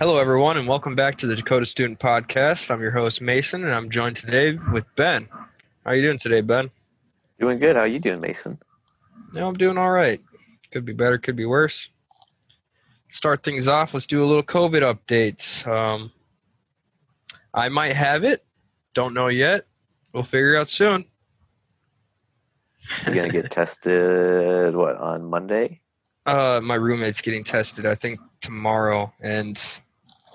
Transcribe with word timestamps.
Hello, 0.00 0.16
everyone, 0.16 0.56
and 0.56 0.66
welcome 0.66 0.94
back 0.94 1.18
to 1.18 1.26
the 1.26 1.36
Dakota 1.36 1.66
Student 1.66 1.98
Podcast. 1.98 2.70
I'm 2.70 2.80
your 2.80 2.92
host, 2.92 3.20
Mason, 3.20 3.62
and 3.62 3.70
I'm 3.74 3.90
joined 3.90 4.16
today 4.16 4.54
with 4.72 4.86
Ben. 4.96 5.28
How 5.30 5.90
are 5.90 5.94
you 5.94 6.00
doing 6.00 6.16
today, 6.16 6.40
Ben? 6.40 6.70
Doing 7.38 7.58
good. 7.58 7.76
How 7.76 7.82
are 7.82 7.86
you 7.86 7.98
doing, 7.98 8.18
Mason? 8.18 8.58
Yeah, 9.34 9.44
I'm 9.44 9.58
doing 9.58 9.76
all 9.76 9.90
right. 9.90 10.18
Could 10.72 10.86
be 10.86 10.94
better, 10.94 11.18
could 11.18 11.36
be 11.36 11.44
worse. 11.44 11.90
Start 13.10 13.42
things 13.42 13.68
off. 13.68 13.92
Let's 13.92 14.06
do 14.06 14.24
a 14.24 14.26
little 14.26 14.42
COVID 14.42 14.80
updates. 14.80 15.66
Um, 15.66 16.12
I 17.52 17.68
might 17.68 17.92
have 17.92 18.24
it. 18.24 18.42
Don't 18.94 19.12
know 19.12 19.28
yet. 19.28 19.66
We'll 20.14 20.22
figure 20.22 20.56
out 20.56 20.70
soon. 20.70 21.04
You're 23.04 23.16
gonna 23.16 23.28
get 23.28 23.50
tested 23.50 24.74
what 24.74 24.96
on 24.96 25.26
Monday? 25.26 25.82
Uh, 26.24 26.62
my 26.62 26.76
roommate's 26.76 27.20
getting 27.20 27.44
tested. 27.44 27.84
I 27.84 27.96
think 27.96 28.18
tomorrow, 28.40 29.12
and 29.20 29.62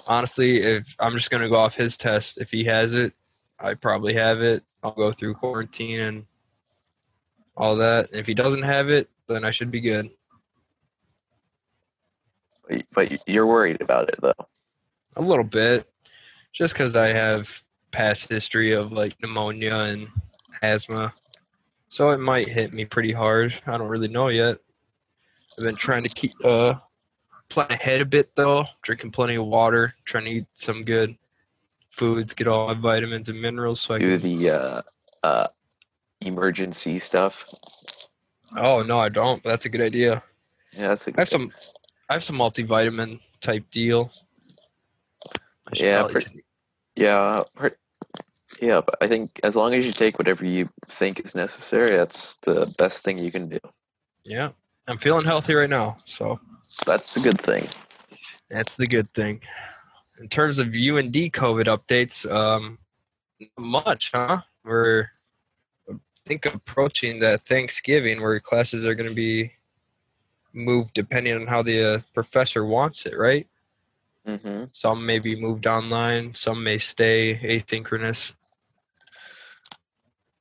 honestly, 0.07 0.57
if 0.57 0.95
I'm 0.99 1.13
just 1.13 1.29
gonna 1.29 1.49
go 1.49 1.55
off 1.55 1.75
his 1.75 1.97
test, 1.97 2.37
if 2.37 2.51
he 2.51 2.63
has 2.65 2.93
it, 2.93 3.13
I 3.59 3.73
probably 3.73 4.13
have 4.13 4.41
it. 4.41 4.63
I'll 4.83 4.91
go 4.91 5.11
through 5.11 5.35
quarantine 5.35 5.99
and 5.99 6.25
all 7.57 7.75
that. 7.77 8.11
And 8.11 8.19
if 8.19 8.27
he 8.27 8.33
doesn't 8.33 8.63
have 8.63 8.89
it, 8.89 9.09
then 9.27 9.43
I 9.43 9.51
should 9.51 9.71
be 9.71 9.81
good. 9.81 10.09
But 12.93 13.27
you're 13.27 13.47
worried 13.47 13.81
about 13.81 14.09
it 14.09 14.19
though. 14.21 14.47
A 15.15 15.21
little 15.21 15.43
bit, 15.43 15.89
just 16.51 16.73
because 16.73 16.95
I 16.95 17.09
have 17.09 17.63
past 17.91 18.29
history 18.29 18.73
of 18.73 18.91
like 18.91 19.15
pneumonia 19.21 19.75
and 19.75 20.07
asthma, 20.61 21.13
so 21.89 22.11
it 22.11 22.19
might 22.19 22.49
hit 22.49 22.73
me 22.73 22.85
pretty 22.85 23.13
hard. 23.13 23.55
I 23.65 23.77
don't 23.77 23.87
really 23.87 24.07
know 24.07 24.27
yet. 24.27 24.57
I've 25.57 25.63
been 25.63 25.75
trying 25.75 26.03
to 26.03 26.09
keep 26.09 26.33
uh 26.43 26.75
plan 27.55 27.71
ahead 27.71 28.01
a 28.01 28.05
bit 28.05 28.31
though, 28.35 28.65
drinking 28.81 29.11
plenty 29.11 29.35
of 29.35 29.45
water, 29.45 29.95
trying 30.05 30.25
to 30.25 30.31
eat 30.31 30.45
some 30.55 30.83
good 30.83 31.15
foods, 31.89 32.33
get 32.33 32.47
all 32.47 32.67
my 32.67 32.73
vitamins 32.73 33.29
and 33.29 33.41
minerals. 33.41 33.81
So 33.81 33.95
I 33.95 33.99
Do 33.99 34.19
can, 34.19 34.29
the 34.37 34.49
uh, 34.49 34.81
uh, 35.23 35.47
Emergen-C 36.23 36.99
stuff. 36.99 37.43
oh 38.57 38.83
no, 38.83 38.99
I 38.99 39.09
don't. 39.09 39.41
But 39.41 39.49
that's 39.49 39.65
a 39.65 39.69
good 39.69 39.81
idea. 39.81 40.21
Yeah, 40.73 40.89
that's 40.89 41.07
a 41.07 41.11
I 41.17 41.21
have 41.21 41.29
some. 41.29 41.51
I 42.09 42.13
have 42.13 42.23
some 42.23 42.37
multivitamin 42.37 43.19
type 43.41 43.65
deal. 43.71 44.11
Yeah, 45.73 45.99
probably 45.99 46.13
per- 46.13 46.19
take- 46.21 46.45
Yeah, 46.95 47.43
yeah. 48.61 48.81
But 48.85 48.97
I 49.01 49.07
think 49.07 49.39
as 49.43 49.55
long 49.55 49.73
as 49.73 49.85
you 49.85 49.91
take 49.91 50.19
whatever 50.19 50.45
you 50.45 50.69
think 50.87 51.19
is 51.21 51.33
necessary, 51.33 51.95
that's 51.97 52.35
the 52.43 52.71
best 52.77 53.03
thing 53.03 53.17
you 53.17 53.31
can 53.31 53.49
do. 53.49 53.59
yeah. 54.23 54.49
I'm 54.87 54.99
feeling 54.99 55.25
healthy 55.25 55.55
right 55.55 55.67
now, 55.69 55.97
so 56.05 56.39
That's 56.85 57.13
the 57.13 57.19
good 57.21 57.41
thing. 57.41 57.67
that's 58.49 58.75
the 58.75 58.87
good 58.87 59.13
thing. 59.13 59.41
In 60.19 60.27
terms 60.29 60.59
of 60.59 60.67
UND 60.67 61.13
COVID 61.13 61.65
updates, 61.65 62.29
um, 62.29 62.79
not 63.39 63.49
much, 63.57 64.11
huh? 64.13 64.41
We're 64.63 65.09
I 65.89 65.95
think 66.25 66.45
approaching 66.45 67.19
that 67.19 67.41
Thanksgiving 67.41 68.21
where 68.21 68.39
classes 68.39 68.85
are 68.85 68.95
going 68.95 69.09
to 69.09 69.15
be 69.15 69.53
moved 70.53 70.93
depending 70.93 71.35
on 71.35 71.47
how 71.47 71.61
the 71.61 71.83
uh, 71.83 71.99
professor 72.13 72.65
wants 72.65 73.05
it, 73.05 73.17
right? 73.17 73.47
Mm-hmm. 74.27 74.65
Some 74.71 75.05
may 75.05 75.19
be 75.19 75.35
moved 75.35 75.67
online, 75.67 76.33
some 76.33 76.63
may 76.63 76.77
stay 76.79 77.35
asynchronous. 77.43 78.33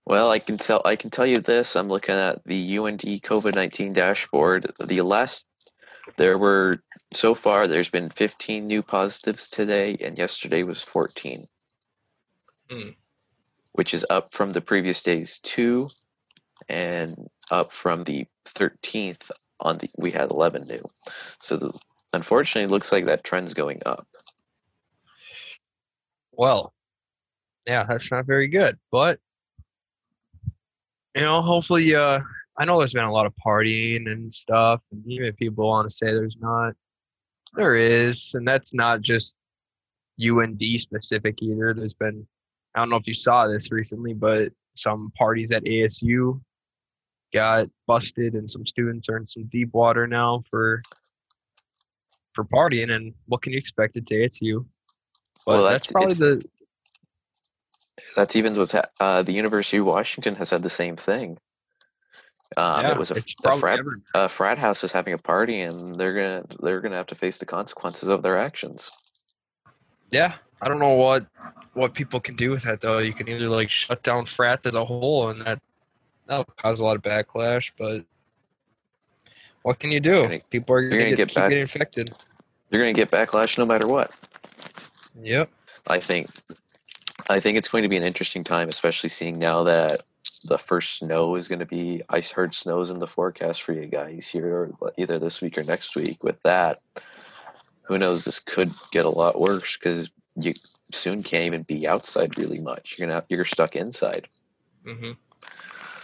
Well, 0.07 0.31
I 0.31 0.39
can 0.39 0.57
tell. 0.59 0.83
I 0.85 0.97
can 0.97 1.11
tell 1.11 1.27
you 1.27 1.37
this. 1.37 1.77
I'm 1.77 1.89
looking 1.89 2.15
at 2.15 2.45
the 2.45 2.79
UND 2.79 3.01
COVID 3.01 3.55
nineteen 3.55 3.93
dashboard. 3.93 4.71
The 4.83 5.01
last 5.01 5.47
there 6.17 6.39
were 6.39 6.83
so 7.13 7.35
far. 7.35 7.67
There's 7.67 7.89
been 7.91 8.11
15 8.11 8.67
new 8.67 8.83
positives 8.83 9.49
today, 9.49 9.97
and 10.01 10.19
yesterday 10.19 10.63
was 10.63 10.83
14, 10.83 11.47
Hmm. 12.71 12.91
which 13.73 13.95
is 13.95 14.07
up 14.11 14.33
from 14.35 14.53
the 14.53 14.61
previous 14.61 15.03
day's 15.03 15.39
two, 15.43 15.89
and 16.69 17.29
up 17.51 17.73
from 17.73 18.05
the 18.05 18.27
13th 18.55 19.31
on 19.61 19.79
the 19.79 19.91
we 19.99 20.11
had 20.11 20.31
11 20.31 20.65
new. 20.67 20.83
So 21.41 21.57
the, 21.57 21.79
unfortunately, 22.13 22.69
it 22.69 22.73
looks 22.73 22.93
like 22.93 23.07
that 23.07 23.25
trend's 23.25 23.55
going 23.55 23.81
up. 23.87 24.07
Well, 26.33 26.75
yeah, 27.67 27.85
that's 27.85 28.11
not 28.11 28.27
very 28.27 28.49
good. 28.49 28.79
But 28.91 29.21
you 31.15 31.23
know, 31.23 31.43
hopefully, 31.43 31.95
uh, 31.95 32.21
I 32.59 32.65
know 32.65 32.79
there's 32.79 32.93
been 32.93 33.05
a 33.05 33.13
lot 33.13 33.27
of 33.27 33.33
partying 33.45 34.11
and 34.11 34.33
stuff, 34.33 34.81
and 34.93 35.03
even 35.07 35.27
if 35.27 35.37
people 35.37 35.67
want 35.67 35.91
to 35.91 35.95
say 35.95 36.07
there's 36.07 36.37
not, 36.39 36.75
there 37.55 37.75
is, 37.77 38.33
and 38.35 38.47
that's 38.47 38.75
not 38.75 39.01
just 39.01 39.37
UND 40.25 40.63
specific 40.79 41.43
either. 41.43 41.75
There's 41.75 41.95
been, 41.95 42.27
I 42.75 42.79
don't 42.81 42.91
know 42.91 42.97
if 42.97 43.09
you 43.09 43.15
saw 43.15 43.49
this 43.49 43.73
recently, 43.73 44.15
but 44.15 44.53
some 44.75 45.13
parties 45.19 45.51
at 45.53 45.65
ASU 45.65 46.41
got 47.33 47.67
busted, 47.89 48.35
and 48.35 48.49
some 48.49 48.65
students 48.67 49.09
are 49.09 49.17
in 49.17 49.27
some 49.27 49.45
deep 49.47 49.73
water 49.73 50.07
now 50.07 50.43
for 50.49 50.83
for 52.35 52.45
partying. 52.45 52.93
And 52.93 53.15
what 53.27 53.43
can 53.43 53.53
you 53.53 53.59
expect 53.59 53.97
at 53.97 54.05
ASU? 54.05 54.65
But 55.47 55.53
Well, 55.53 55.63
that's, 55.65 55.87
that's- 55.87 55.93
probably 55.93 56.15
the 56.15 56.43
That's 58.17 58.37
even 58.37 58.57
what's 58.57 58.73
ha- 58.73 58.91
uh, 59.01 59.23
the 59.23 59.33
University 59.33 59.79
of 59.79 59.87
Washington 59.87 60.37
has 60.37 60.51
had 60.51 60.63
the 60.63 60.71
same 60.71 60.97
thing. 60.97 61.39
Um, 62.57 62.83
yeah, 62.83 62.93
it 62.93 62.99
was 62.99 63.11
a, 63.11 63.23
a 63.47 63.59
frat 63.59 63.81
a 64.15 64.29
frat 64.29 64.59
house 64.59 64.83
was 64.83 64.93
having 64.93 65.13
a 65.15 65.19
party 65.19 65.63
and 65.63 65.95
they're 65.97 66.15
gonna 66.15 66.45
they're 66.63 66.81
gonna 66.81 66.97
have 66.97 67.07
to 67.09 67.15
face 67.15 67.39
the 67.39 67.47
consequences 67.47 68.09
of 68.09 68.23
their 68.23 68.39
actions. 68.39 68.91
Yeah, 70.11 70.35
I 70.63 70.69
don't 70.69 70.79
know 70.79 70.95
what 70.95 71.27
what 71.73 71.95
people 71.95 72.21
can 72.21 72.37
do 72.37 72.51
with 72.53 72.63
that 72.63 72.81
though. 72.81 72.99
You 72.99 73.13
can 73.13 73.29
either 73.29 73.49
like 73.49 73.71
shut 73.71 74.03
down 74.03 74.27
frat 74.27 74.65
as 74.67 74.75
a 74.75 74.85
whole, 74.85 75.31
and 75.31 75.43
that 75.43 75.61
that'll 76.27 76.45
cause 76.45 76.79
a 76.81 76.85
lot 76.85 76.97
of 76.97 77.03
backlash. 77.03 77.73
But 77.77 78.05
what 79.63 79.79
can 79.81 79.91
you 79.91 80.01
do? 80.01 80.23
gonna- 80.23 80.41
people 80.51 80.77
are 80.77 80.83
to 80.83 80.91
gonna 80.91 81.11
get, 81.11 81.17
get 81.17 81.29
keep 81.29 81.35
back- 81.35 81.49
getting 81.49 81.63
infected. 81.63 82.11
You're 82.71 82.83
gonna 82.83 82.93
get 82.93 83.11
backlash 83.11 83.59
no 83.59 83.67
matter 83.67 83.89
what. 83.89 84.13
Yep. 85.21 85.51
I 85.87 85.99
think 85.99 86.29
I 87.29 87.41
think 87.41 87.57
it's 87.59 87.69
going 87.69 87.83
to 87.83 87.89
be 87.89 87.97
an 87.97 88.03
interesting 88.03 88.45
time, 88.45 88.69
especially 88.69 89.09
seeing 89.09 89.39
now 89.39 89.63
that 89.65 90.03
the 90.45 90.59
first 90.59 90.99
snow 90.99 91.37
is 91.37 91.49
going 91.49 91.59
to 91.59 91.67
be. 91.67 92.03
I 92.09 92.21
heard 92.21 92.55
snows 92.55 92.91
in 92.91 92.99
the 92.99 93.07
forecast 93.07 93.63
for 93.63 93.73
you 93.73 93.87
guys 93.87 94.27
here, 94.27 94.73
either 94.99 95.19
this 95.19 95.41
week 95.41 95.57
or 95.59 95.63
next 95.63 95.97
week. 95.97 96.23
With 96.23 96.41
that, 96.43 96.81
who 97.83 97.99
knows? 97.99 98.25
This 98.25 98.41
could 98.41 98.73
get 98.93 99.05
a 99.07 99.11
lot 99.11 99.41
worse 99.41 99.77
because 99.77 100.11
you 100.37 100.53
soon 100.93 101.23
can't 101.23 101.47
even 101.47 101.63
be 101.63 101.89
outside 101.89 102.39
really 102.39 102.61
much. 102.61 102.97
You're 102.97 103.09
gonna 103.09 103.25
you're 103.29 103.45
stuck 103.45 103.75
inside. 103.75 104.29
hmm 104.85 105.13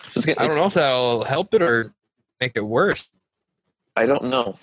So 0.08 0.22
gonna, 0.22 0.36
I 0.38 0.46
don't 0.46 0.56
know 0.56 0.66
if 0.66 0.74
that'll 0.74 1.24
help 1.24 1.54
it 1.54 1.62
or 1.62 1.92
make 2.40 2.52
it 2.54 2.64
worse. 2.64 3.08
I 3.96 4.06
don't 4.06 4.24
know. 4.24 4.58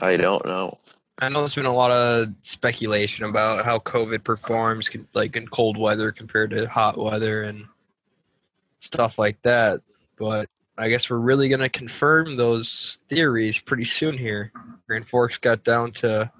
I 0.00 0.16
don't 0.16 0.44
know. 0.46 0.78
I 1.18 1.28
know 1.28 1.40
there's 1.40 1.54
been 1.54 1.64
a 1.64 1.74
lot 1.74 1.90
of 1.90 2.28
speculation 2.42 3.24
about 3.24 3.64
how 3.64 3.78
COVID 3.78 4.22
performs, 4.22 4.90
like 5.14 5.36
in 5.36 5.48
cold 5.48 5.78
weather 5.78 6.12
compared 6.12 6.50
to 6.50 6.66
hot 6.66 6.98
weather 6.98 7.42
and 7.42 7.64
stuff 8.86 9.18
like 9.18 9.42
that. 9.42 9.80
But 10.18 10.48
I 10.78 10.88
guess 10.88 11.10
we're 11.10 11.18
really 11.18 11.48
going 11.48 11.60
to 11.60 11.68
confirm 11.68 12.36
those 12.36 13.00
theories 13.08 13.58
pretty 13.58 13.84
soon 13.84 14.16
here. 14.18 14.52
Grand 14.86 15.06
Forks 15.06 15.38
got 15.38 15.64
down 15.64 15.92
to, 15.92 16.30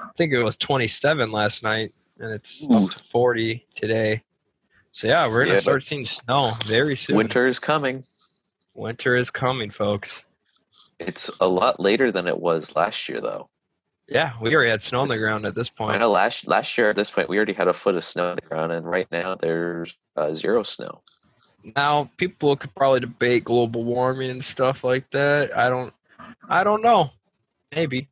I 0.00 0.08
think 0.16 0.32
it 0.32 0.42
was 0.42 0.56
27 0.56 1.30
last 1.30 1.62
night, 1.62 1.92
and 2.18 2.32
it's 2.32 2.66
Ooh. 2.70 2.84
up 2.86 2.90
to 2.90 2.98
40 2.98 3.66
today. 3.74 4.22
So 4.92 5.06
yeah, 5.06 5.26
we're 5.26 5.44
going 5.44 5.48
to 5.48 5.52
Yeah, 5.54 5.60
start 5.60 5.82
seeing 5.82 6.04
snow 6.04 6.52
very 6.64 6.96
soon. 6.96 7.16
Winter 7.16 7.46
is 7.46 7.58
coming. 7.58 8.04
Winter 8.74 9.16
is 9.16 9.30
coming, 9.30 9.70
folks. 9.70 10.24
It's 10.98 11.30
a 11.40 11.48
lot 11.48 11.80
later 11.80 12.12
than 12.12 12.26
it 12.26 12.38
was 12.38 12.74
last 12.76 13.08
year, 13.08 13.20
though. 13.20 13.48
Yeah, 14.08 14.32
we 14.40 14.54
already 14.54 14.70
had 14.70 14.82
snow 14.82 15.00
on 15.00 15.08
the 15.08 15.16
ground 15.18 15.46
at 15.46 15.54
this 15.54 15.70
I 15.70 15.78
point. 15.78 15.98
know 16.00 16.10
last 16.10 16.46
last 16.46 16.76
year 16.76 16.90
at 16.90 16.96
this 16.96 17.10
point 17.10 17.28
we 17.30 17.36
already 17.36 17.54
had 17.54 17.68
a 17.68 17.72
foot 17.72 17.94
of 17.94 18.04
snow 18.04 18.30
on 18.30 18.36
the 18.36 18.42
ground, 18.42 18.70
and 18.72 18.84
right 18.84 19.06
now 19.10 19.36
there's 19.36 19.94
uh, 20.16 20.34
zero 20.34 20.62
snow. 20.62 21.00
Now, 21.76 22.10
people 22.16 22.56
could 22.56 22.74
probably 22.74 23.00
debate 23.00 23.44
global 23.44 23.84
warming 23.84 24.30
and 24.30 24.44
stuff 24.44 24.82
like 24.84 25.10
that. 25.12 25.56
I 25.56 25.68
don't, 25.68 25.94
I 26.48 26.64
don't 26.64 26.82
know. 26.82 27.10
Maybe, 27.74 28.08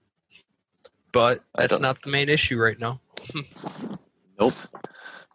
but 1.13 1.43
that's 1.55 1.79
don't- 1.79 2.03
the 2.03 2.11
main 2.11 2.29
issue 2.29 2.59
right 2.59 2.79
now. 2.79 3.01
Nope. 4.41 4.55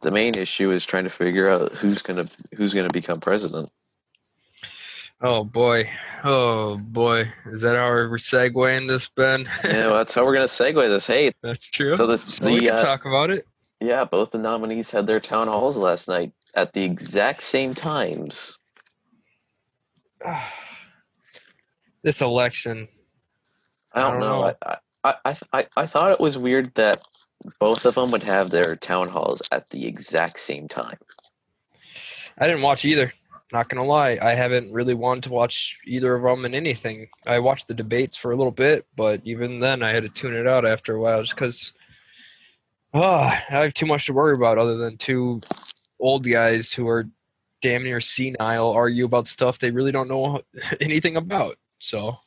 The 0.01 0.09
main 0.09 0.35
issue 0.35 0.71
is 0.71 0.83
trying 0.83 1.03
to 1.03 1.11
figure 1.11 1.47
out 1.47 1.73
who's 1.73 2.01
gonna 2.01 2.27
who's 2.57 2.73
gonna 2.73 2.89
become 2.91 3.19
president. 3.19 3.69
Oh 5.21 5.43
boy, 5.43 5.89
oh 6.23 6.77
boy, 6.77 7.31
is 7.45 7.61
that 7.61 7.75
how 7.75 7.87
we're 7.89 8.17
segueing 8.17 8.87
this, 8.87 9.07
Ben? 9.07 9.47
yeah, 9.63 9.77
well, 9.87 9.93
that's 9.97 10.13
how 10.15 10.25
we're 10.25 10.33
gonna 10.33 10.45
segue 10.45 10.87
this. 10.89 11.05
Hey, 11.07 11.31
that's 11.43 11.69
true. 11.69 11.95
So 11.97 12.07
the- 12.07 12.17
So 12.17 12.45
we 12.47 12.55
the, 12.61 12.65
can 12.67 12.75
uh, 12.75 12.77
talk 12.81 13.05
about 13.05 13.29
it. 13.29 13.47
yeah, 13.79 14.03
both 14.05 14.31
the 14.31 14.39
nominees 14.39 14.89
had 14.89 15.05
their 15.05 15.19
town 15.19 15.47
halls 15.47 15.77
last 15.77 16.07
night 16.07 16.31
at 16.55 16.73
the 16.73 16.83
exact 16.83 17.43
same 17.43 17.73
times. 17.73 18.57
this 22.03 22.21
election, 22.21 22.87
I 23.93 24.01
don't, 24.01 24.07
I 24.07 24.11
don't 24.11 24.19
know. 24.19 24.41
know. 24.41 24.53
I, 25.03 25.15
I, 25.25 25.37
I, 25.53 25.67
I 25.77 25.87
thought 25.87 26.11
it 26.11 26.19
was 26.19 26.37
weird 26.37 26.73
that 26.75 27.05
both 27.59 27.85
of 27.85 27.95
them 27.95 28.11
would 28.11 28.23
have 28.23 28.49
their 28.49 28.75
town 28.75 29.09
halls 29.09 29.41
at 29.51 29.69
the 29.69 29.85
exact 29.85 30.39
same 30.39 30.67
time. 30.67 30.97
I 32.37 32.47
didn't 32.47 32.63
watch 32.63 32.85
either. 32.85 33.13
Not 33.51 33.69
gonna 33.69 33.85
lie, 33.85 34.17
I 34.21 34.33
haven't 34.33 34.73
really 34.73 34.95
wanted 34.95 35.25
to 35.25 35.29
watch 35.29 35.77
either 35.85 36.15
of 36.15 36.23
them 36.23 36.45
in 36.45 36.55
anything. 36.55 37.09
I 37.27 37.39
watched 37.39 37.67
the 37.67 37.75
debates 37.75 38.17
for 38.17 38.31
a 38.31 38.35
little 38.35 38.51
bit, 38.51 38.87
but 38.95 39.21
even 39.23 39.59
then, 39.59 39.83
I 39.83 39.93
had 39.93 40.03
to 40.03 40.09
tune 40.09 40.33
it 40.33 40.47
out 40.47 40.65
after 40.65 40.95
a 40.95 40.99
while 40.99 41.21
just 41.21 41.35
because. 41.35 41.71
Oh, 42.93 43.01
I 43.03 43.43
have 43.49 43.73
too 43.73 43.85
much 43.85 44.07
to 44.07 44.13
worry 44.13 44.33
about 44.33 44.57
other 44.57 44.77
than 44.77 44.97
two 44.97 45.41
old 45.99 46.27
guys 46.29 46.73
who 46.73 46.87
are 46.87 47.09
damn 47.61 47.83
near 47.83 48.01
senile 48.01 48.71
argue 48.71 49.05
about 49.05 49.27
stuff 49.27 49.59
they 49.59 49.71
really 49.71 49.91
don't 49.91 50.09
know 50.09 50.41
anything 50.81 51.15
about. 51.15 51.57
So 51.79 52.17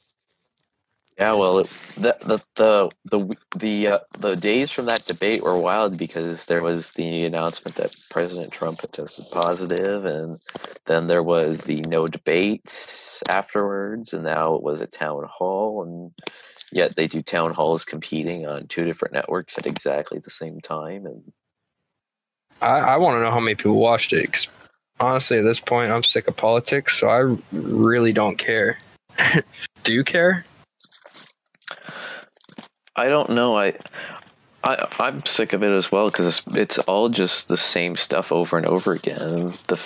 Yeah, 1.18 1.32
well, 1.32 1.58
it, 1.58 1.70
the 1.96 2.16
the 2.22 2.40
the 2.54 2.90
the 3.10 3.36
the, 3.56 3.88
uh, 3.88 3.98
the 4.20 4.36
days 4.36 4.70
from 4.70 4.86
that 4.86 5.04
debate 5.04 5.42
were 5.42 5.58
wild 5.58 5.98
because 5.98 6.46
there 6.46 6.62
was 6.62 6.92
the 6.92 7.24
announcement 7.24 7.76
that 7.76 7.94
President 8.08 8.52
Trump 8.52 8.82
had 8.82 8.92
tested 8.92 9.26
positive, 9.32 10.04
and 10.04 10.38
then 10.86 11.08
there 11.08 11.24
was 11.24 11.62
the 11.62 11.80
no 11.88 12.06
debates 12.06 13.20
afterwards, 13.28 14.12
and 14.12 14.22
now 14.22 14.54
it 14.54 14.62
was 14.62 14.80
a 14.80 14.86
town 14.86 15.24
hall, 15.28 15.82
and 15.82 16.12
yet 16.72 16.94
they 16.94 17.08
do 17.08 17.20
town 17.20 17.52
halls 17.52 17.84
competing 17.84 18.46
on 18.46 18.68
two 18.68 18.84
different 18.84 19.14
networks 19.14 19.54
at 19.58 19.66
exactly 19.66 20.20
the 20.20 20.30
same 20.30 20.60
time, 20.60 21.04
and 21.04 21.32
I, 22.60 22.78
I 22.78 22.96
want 22.96 23.16
to 23.18 23.22
know 23.22 23.30
how 23.30 23.40
many 23.40 23.54
people 23.54 23.76
watched 23.76 24.12
it. 24.12 24.32
'cause 24.32 24.48
honestly, 25.00 25.38
at 25.38 25.44
this 25.44 25.60
point, 25.60 25.90
I'm 25.92 26.02
sick 26.02 26.28
of 26.28 26.36
politics, 26.36 26.98
so 26.98 27.08
I 27.08 27.36
really 27.52 28.12
don't 28.12 28.36
care. 28.38 28.78
Do 29.84 29.92
you 29.92 30.04
care? 30.04 30.44
I 32.96 33.08
don't 33.08 33.30
know. 33.30 33.56
I, 33.56 33.74
I 34.64 34.88
I'm 34.98 35.24
sick 35.24 35.52
of 35.52 35.62
it 35.62 35.70
as 35.70 35.92
well 35.92 36.10
because 36.10 36.38
it's, 36.38 36.56
it's 36.56 36.78
all 36.80 37.08
just 37.08 37.48
the 37.48 37.56
same 37.56 37.96
stuff 37.96 38.32
over 38.32 38.56
and 38.56 38.66
over 38.66 38.92
again. 38.92 39.54
The 39.68 39.78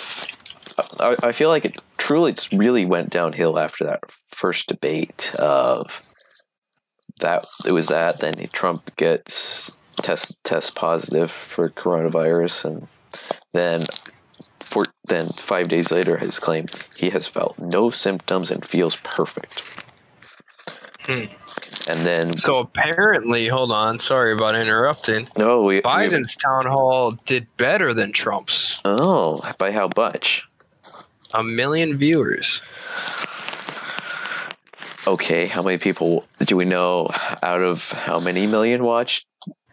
I 0.99 1.31
feel 1.31 1.49
like 1.49 1.65
it 1.65 1.81
truly 1.97 2.31
it's 2.31 2.51
really 2.51 2.85
went 2.85 3.11
downhill 3.11 3.59
after 3.59 3.83
that 3.85 4.01
first 4.31 4.67
debate 4.67 5.31
of 5.35 5.87
that 7.19 7.45
it 7.65 7.71
was 7.71 7.87
that 7.87 8.19
then 8.19 8.33
Trump 8.51 8.95
gets 8.95 9.75
test 9.97 10.41
test 10.43 10.75
positive 10.75 11.31
for 11.31 11.69
coronavirus 11.69 12.65
and 12.65 12.87
then 13.53 13.85
for 14.59 14.85
then 15.05 15.27
five 15.27 15.67
days 15.67 15.91
later 15.91 16.17
has 16.17 16.39
claimed 16.39 16.71
he 16.97 17.09
has 17.11 17.27
felt 17.27 17.57
no 17.59 17.89
symptoms 17.89 18.49
and 18.49 18.65
feels 18.65 18.95
perfect. 18.97 19.61
Hmm. 21.01 21.25
And 21.87 21.99
then 22.05 22.33
So 22.37 22.59
apparently, 22.59 23.47
hold 23.47 23.71
on, 23.71 23.99
sorry 23.99 24.31
about 24.31 24.55
interrupting. 24.55 25.27
no, 25.37 25.61
we, 25.61 25.75
we 25.75 25.81
Biden's 25.81 26.35
town 26.37 26.65
hall 26.65 27.11
did 27.25 27.45
better 27.57 27.93
than 27.93 28.13
Trump's. 28.13 28.79
Oh, 28.85 29.41
by 29.57 29.71
how 29.73 29.89
much? 29.97 30.43
A 31.33 31.43
million 31.43 31.97
viewers. 31.97 32.61
Okay, 35.05 35.47
how 35.47 35.61
many 35.61 35.77
people 35.77 36.25
do 36.39 36.55
we 36.55 36.63
know 36.63 37.09
out 37.41 37.61
of 37.61 37.83
how 37.89 38.19
many 38.21 38.47
million 38.47 38.83
watched? 38.83 39.25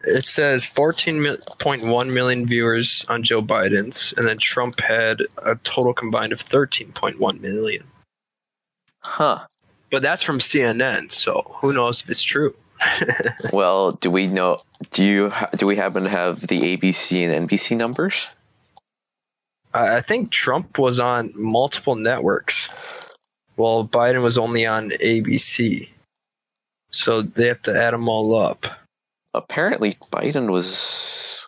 It 0.03 0.27
says 0.27 0.67
14.1 0.67 2.13
million 2.13 2.47
viewers 2.47 3.05
on 3.09 3.23
Joe 3.23 3.43
Biden's, 3.43 4.15
and 4.17 4.27
then 4.27 4.39
Trump 4.39 4.81
had 4.81 5.23
a 5.45 5.57
total 5.57 5.93
combined 5.93 6.33
of 6.33 6.43
13.1 6.43 7.41
million. 7.41 7.85
Huh. 9.01 9.47
But 9.91 10.03
that's 10.03 10.23
from 10.23 10.39
CNN, 10.39 11.13
so 11.13 11.57
who 11.57 11.73
knows 11.73 12.03
if 12.03 12.11
it's 12.11 12.23
true? 12.23 12.55
Well, 13.53 13.93
do 13.93 14.11
we 14.11 14.27
know? 14.27 14.59
Do 14.93 15.05
you 15.05 15.33
do 15.57 15.67
we 15.67 15.77
happen 15.77 16.05
to 16.05 16.09
have 16.09 16.47
the 16.47 16.61
ABC 16.61 17.29
and 17.29 17.49
NBC 17.49 17.77
numbers? 17.77 18.29
I 19.75 19.99
I 19.99 20.01
think 20.01 20.31
Trump 20.31 20.79
was 20.79 20.99
on 20.99 21.33
multiple 21.35 21.95
networks, 21.95 22.71
while 23.57 23.87
Biden 23.87 24.23
was 24.23 24.39
only 24.39 24.67
on 24.67 24.91
ABC. 24.91 25.89
So 26.91 27.23
they 27.23 27.47
have 27.49 27.63
to 27.63 27.77
add 27.77 27.93
them 27.93 28.09
all 28.09 28.35
up. 28.35 28.80
Apparently, 29.33 29.97
Biden 30.13 30.51
was 30.51 31.47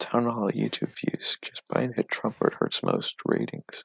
town 0.00 0.24
hall 0.24 0.50
YouTube 0.50 0.92
views. 1.00 1.36
Just 1.42 1.62
Biden 1.70 1.94
hit 1.94 2.08
Trump 2.08 2.36
where 2.38 2.48
it 2.48 2.54
hurts 2.54 2.82
most 2.82 3.14
ratings. 3.26 3.84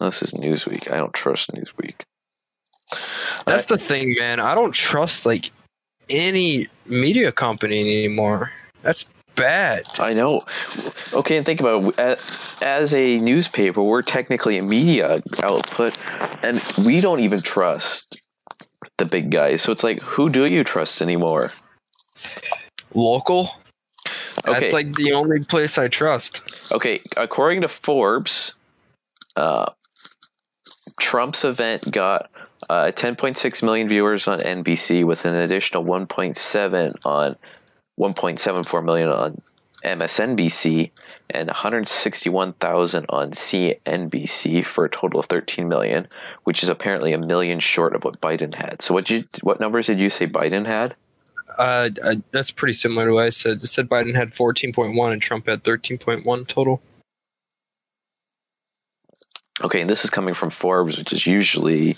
This 0.00 0.22
is 0.22 0.32
Newsweek. 0.32 0.92
I 0.92 0.96
don't 0.96 1.12
trust 1.12 1.50
Newsweek. 1.50 2.02
That's 3.46 3.66
the 3.66 3.78
thing, 3.78 4.14
man. 4.18 4.40
I 4.40 4.54
don't 4.54 4.72
trust 4.72 5.26
like 5.26 5.50
any 6.08 6.68
media 6.86 7.32
company 7.32 7.80
anymore. 7.80 8.52
That's 8.82 9.04
bad. 9.34 9.82
I 9.98 10.12
know. 10.12 10.42
Okay, 11.12 11.36
and 11.36 11.46
think 11.46 11.60
about 11.60 11.98
it. 11.98 12.22
As 12.62 12.94
a 12.94 13.18
newspaper, 13.18 13.82
we're 13.82 14.02
technically 14.02 14.58
a 14.58 14.62
media 14.62 15.22
output, 15.42 15.96
and 16.42 16.62
we 16.84 17.00
don't 17.00 17.20
even 17.20 17.40
trust 17.40 18.20
the 18.98 19.04
big 19.04 19.30
guys. 19.30 19.62
So 19.62 19.72
it's 19.72 19.82
like, 19.82 20.00
who 20.00 20.28
do 20.30 20.46
you 20.46 20.64
trust 20.64 21.02
anymore? 21.02 21.50
Local. 22.94 23.50
Okay. 24.46 24.60
That's 24.60 24.72
like 24.72 24.94
the 24.94 25.12
only 25.12 25.40
place 25.44 25.78
I 25.78 25.88
trust. 25.88 26.42
Okay, 26.72 27.00
according 27.16 27.60
to 27.62 27.68
Forbes, 27.68 28.54
uh, 29.36 29.70
Trump's 31.00 31.44
event 31.44 31.90
got 31.92 32.30
uh, 32.68 32.92
10.6 32.94 33.62
million 33.62 33.88
viewers 33.88 34.26
on 34.26 34.40
NBC, 34.40 35.04
with 35.04 35.24
an 35.24 35.34
additional 35.34 35.84
1.7 35.84 36.94
on 37.04 37.36
1.74 37.98 38.84
million 38.84 39.08
on 39.08 39.40
MSNBC, 39.84 40.90
and 41.30 41.48
161,000 41.48 43.06
on 43.08 43.32
CNBC 43.32 44.66
for 44.66 44.84
a 44.84 44.90
total 44.90 45.20
of 45.20 45.26
13 45.26 45.68
million, 45.68 46.06
which 46.44 46.62
is 46.62 46.68
apparently 46.68 47.12
a 47.12 47.18
million 47.18 47.60
short 47.60 47.94
of 47.94 48.04
what 48.04 48.20
Biden 48.20 48.54
had. 48.54 48.80
So, 48.80 48.94
what 48.94 49.10
you 49.10 49.24
what 49.42 49.60
numbers 49.60 49.86
did 49.86 49.98
you 49.98 50.10
say 50.10 50.26
Biden 50.26 50.66
had? 50.66 50.94
Uh, 51.58 51.90
I, 52.04 52.22
that's 52.30 52.50
pretty 52.50 52.74
similar 52.74 53.06
to 53.06 53.14
what 53.14 53.24
I 53.24 53.30
said. 53.30 53.62
It 53.62 53.66
said 53.66 53.88
Biden 53.88 54.14
had 54.14 54.30
14.1 54.30 55.12
and 55.12 55.22
Trump 55.22 55.46
had 55.46 55.62
13.1 55.62 56.46
total. 56.48 56.82
Okay, 59.62 59.80
and 59.80 59.90
this 59.90 60.04
is 60.04 60.10
coming 60.10 60.34
from 60.34 60.50
Forbes, 60.50 60.98
which 60.98 61.12
is 61.12 61.26
usually 61.26 61.96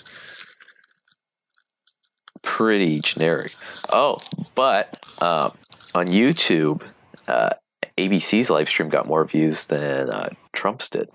pretty 2.41 2.99
generic. 2.99 3.53
Oh, 3.89 4.19
but 4.53 4.99
um, 5.21 5.57
on 5.95 6.07
YouTube, 6.07 6.83
uh, 7.27 7.51
ABC's 7.97 8.49
live 8.49 8.69
stream 8.69 8.89
got 8.89 9.07
more 9.07 9.25
views 9.25 9.65
than 9.65 10.09
uh, 10.09 10.29
Trump's 10.53 10.89
did. 10.89 11.09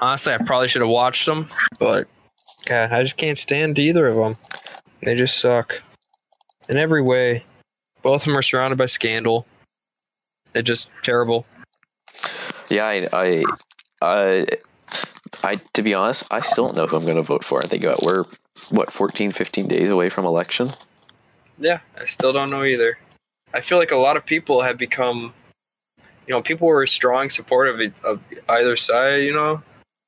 Honestly, 0.00 0.34
I 0.34 0.38
probably 0.38 0.68
should 0.68 0.82
have 0.82 0.90
watched 0.90 1.26
them, 1.26 1.48
but 1.78 2.06
God, 2.66 2.92
I 2.92 3.02
just 3.02 3.16
can't 3.16 3.38
stand 3.38 3.78
either 3.78 4.08
of 4.08 4.16
them. 4.16 4.36
They 5.00 5.14
just 5.14 5.38
suck 5.38 5.82
in 6.68 6.76
every 6.76 7.00
way. 7.00 7.44
Both 8.02 8.22
of 8.22 8.26
them 8.26 8.36
are 8.36 8.42
surrounded 8.42 8.76
by 8.76 8.86
scandal. 8.86 9.46
They're 10.52 10.62
just 10.62 10.90
terrible. 11.02 11.46
Yeah, 12.68 12.86
I, 12.86 13.08
I, 13.12 13.44
I, 14.02 14.46
I, 15.44 15.60
to 15.74 15.82
be 15.82 15.94
honest, 15.94 16.24
I 16.32 16.40
still 16.40 16.66
don't 16.66 16.76
know 16.76 16.86
who 16.86 16.96
I'm 16.96 17.04
going 17.04 17.16
to 17.18 17.22
vote 17.22 17.44
for. 17.44 17.62
I 17.62 17.66
think 17.66 17.84
uh, 17.84 17.96
we're 18.02 18.24
what 18.70 18.92
14, 18.92 19.30
15 19.30 19.68
days 19.68 19.88
away 19.88 20.08
from 20.08 20.24
election. 20.24 20.70
Yeah, 21.58 21.80
I 22.00 22.04
still 22.04 22.32
don't 22.32 22.50
know 22.50 22.64
either. 22.64 22.98
I 23.54 23.60
feel 23.60 23.78
like 23.78 23.92
a 23.92 23.96
lot 23.96 24.16
of 24.16 24.26
people 24.26 24.62
have 24.62 24.76
become, 24.76 25.34
you 26.26 26.34
know, 26.34 26.42
people 26.42 26.66
were 26.66 26.84
strong 26.88 27.30
supportive 27.30 27.94
of 28.04 28.20
either 28.48 28.76
side, 28.76 29.22
you 29.22 29.32
know, 29.32 29.62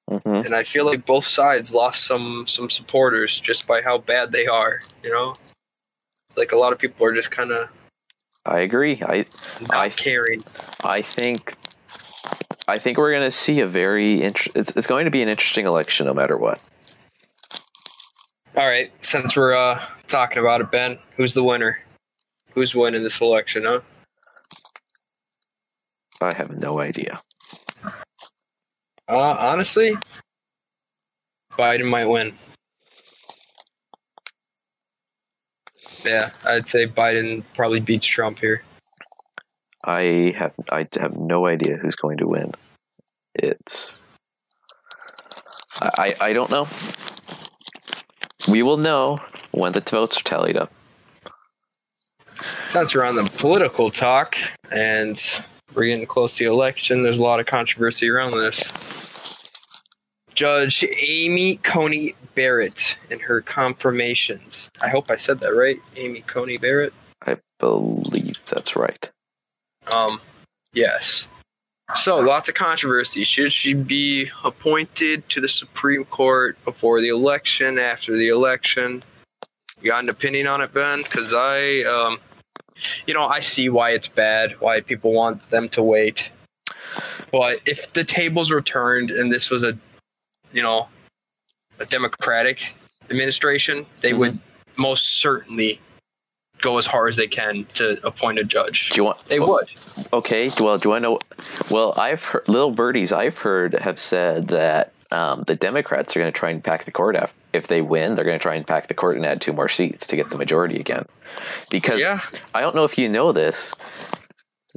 hmm 0.08 0.28
and 0.44 0.54
I 0.54 0.64
feel 0.64 0.86
like 0.86 1.04
both 1.04 1.24
sides 1.24 1.74
lost 1.74 2.04
some 2.04 2.46
some 2.46 2.70
supporters 2.70 3.40
just 3.40 3.66
by 3.66 3.82
how 3.82 3.98
bad 3.98 4.32
they 4.32 4.46
are, 4.46 4.80
you 5.02 5.10
know. 5.10 5.36
Like 6.36 6.52
a 6.52 6.56
lot 6.56 6.72
of 6.72 6.78
people 6.78 7.04
are 7.06 7.14
just 7.14 7.30
kind 7.30 7.50
of 7.52 7.68
I 8.46 8.60
agree. 8.60 9.02
I, 9.02 9.26
I- 9.70 9.90
caring. 9.90 10.42
I 10.82 11.02
think, 11.02 11.54
I 12.66 12.78
think 12.78 12.96
we're 12.96 13.10
going 13.10 13.22
to 13.22 13.30
see 13.30 13.60
a 13.60 13.66
very 13.66 14.22
inter- 14.22 14.50
it's, 14.54 14.74
it's 14.74 14.86
going 14.86 15.04
to 15.04 15.10
be 15.10 15.22
an 15.22 15.28
interesting 15.28 15.66
election, 15.66 16.06
no 16.06 16.14
matter 16.14 16.36
what. 16.38 16.62
All 18.56 18.66
right, 18.66 18.90
since 19.04 19.36
we're 19.36 19.54
uh, 19.54 19.84
talking 20.06 20.38
about 20.38 20.62
it, 20.62 20.70
Ben, 20.70 20.98
who's 21.16 21.34
the 21.34 21.44
winner? 21.44 21.80
Who's 22.52 22.74
winning 22.74 23.02
this 23.02 23.20
election, 23.20 23.64
huh? 23.64 23.80
I 26.22 26.34
have 26.34 26.56
no 26.56 26.80
idea. 26.80 27.20
Uh, 29.08 29.36
honestly, 29.40 29.96
Biden 31.52 31.88
might 31.88 32.06
win. 32.06 32.34
Yeah, 36.04 36.30
I'd 36.46 36.66
say 36.66 36.86
Biden 36.86 37.42
probably 37.54 37.80
beats 37.80 38.06
Trump 38.06 38.38
here. 38.38 38.62
I 39.84 40.34
have 40.38 40.54
I 40.70 40.86
have 41.00 41.16
no 41.16 41.46
idea 41.46 41.76
who's 41.76 41.94
going 41.94 42.18
to 42.18 42.26
win. 42.26 42.52
It's 43.34 44.00
I 45.80 46.14
I 46.20 46.32
don't 46.32 46.50
know. 46.50 46.68
we 48.48 48.62
will 48.62 48.76
know 48.76 49.20
when 49.52 49.72
the 49.72 49.80
votes 49.80 50.20
are 50.20 50.24
tallied 50.24 50.56
up. 50.56 50.72
Since 52.68 52.94
we're 52.94 53.04
on 53.04 53.14
the 53.14 53.24
political 53.24 53.90
talk 53.90 54.36
and 54.70 55.20
we're 55.74 55.86
getting 55.86 56.06
close 56.06 56.36
to 56.36 56.44
the 56.44 56.50
election, 56.50 57.02
there's 57.02 57.18
a 57.18 57.22
lot 57.22 57.40
of 57.40 57.46
controversy 57.46 58.08
around 58.08 58.32
this. 58.32 58.62
Judge 60.38 60.84
Amy 61.02 61.56
Coney 61.56 62.14
Barrett 62.36 62.96
and 63.10 63.20
her 63.22 63.40
confirmations. 63.40 64.70
I 64.80 64.88
hope 64.88 65.10
I 65.10 65.16
said 65.16 65.40
that 65.40 65.48
right. 65.48 65.80
Amy 65.96 66.20
Coney 66.20 66.58
Barrett. 66.58 66.94
I 67.26 67.38
believe 67.58 68.40
that's 68.46 68.76
right. 68.76 69.10
Um, 69.90 70.20
yes. 70.72 71.26
So 71.96 72.20
lots 72.20 72.48
of 72.48 72.54
controversy. 72.54 73.24
Should 73.24 73.50
she 73.50 73.74
be 73.74 74.28
appointed 74.44 75.28
to 75.30 75.40
the 75.40 75.48
Supreme 75.48 76.04
Court 76.04 76.56
before 76.64 77.00
the 77.00 77.08
election? 77.08 77.76
After 77.76 78.16
the 78.16 78.28
election? 78.28 79.02
You 79.82 79.90
got 79.90 80.04
an 80.04 80.08
opinion 80.08 80.46
on 80.46 80.60
it, 80.60 80.72
Ben? 80.72 81.02
Because 81.02 81.34
I, 81.34 81.80
um, 81.80 82.20
you 83.08 83.14
know, 83.14 83.24
I 83.24 83.40
see 83.40 83.68
why 83.70 83.90
it's 83.90 84.06
bad. 84.06 84.52
Why 84.60 84.82
people 84.82 85.12
want 85.12 85.50
them 85.50 85.68
to 85.70 85.82
wait. 85.82 86.30
But 87.32 87.58
if 87.66 87.92
the 87.92 88.04
tables 88.04 88.52
were 88.52 88.62
turned 88.62 89.10
and 89.10 89.32
this 89.32 89.50
was 89.50 89.64
a, 89.64 89.76
you 90.58 90.64
know, 90.64 90.88
a 91.78 91.86
Democratic 91.86 92.58
administration, 93.10 93.86
they 94.00 94.10
Mhm. 94.10 94.18
would 94.18 94.38
most 94.76 95.04
certainly 95.20 95.80
go 96.60 96.78
as 96.78 96.86
hard 96.86 97.10
as 97.10 97.16
they 97.16 97.28
can 97.28 97.64
to 97.74 97.96
appoint 98.04 98.40
a 98.40 98.44
judge. 98.44 98.90
Do 98.90 98.96
you 98.96 99.04
want? 99.04 99.24
They 99.26 99.38
would. 99.38 99.68
Okay. 100.12 100.50
Well, 100.58 100.76
do 100.78 100.92
I 100.94 100.98
know? 100.98 101.20
Well, 101.70 101.94
I've 101.96 102.24
heard 102.24 102.48
little 102.48 102.72
birdies 102.72 103.12
I've 103.12 103.38
heard 103.38 103.74
have 103.74 104.00
said 104.00 104.48
that 104.48 104.92
um, 105.12 105.44
the 105.46 105.54
Democrats 105.54 106.16
are 106.16 106.18
going 106.20 106.32
to 106.32 106.36
try 106.36 106.50
and 106.50 106.62
pack 106.62 106.84
the 106.84 106.90
court. 106.90 107.14
Af- 107.14 107.32
if 107.52 107.68
they 107.68 107.80
win, 107.80 108.16
they're 108.16 108.24
going 108.24 108.38
to 108.38 108.42
try 108.42 108.56
and 108.56 108.66
pack 108.66 108.88
the 108.88 108.94
court 108.94 109.16
and 109.16 109.24
add 109.24 109.40
two 109.40 109.52
more 109.52 109.68
seats 109.68 110.08
to 110.08 110.16
get 110.16 110.30
the 110.30 110.36
majority 110.36 110.80
again. 110.80 111.06
Because 111.70 112.00
Yeah. 112.00 112.20
I 112.52 112.60
don't 112.60 112.74
know 112.74 112.84
if 112.84 112.98
you 112.98 113.08
know 113.08 113.30
this, 113.30 113.72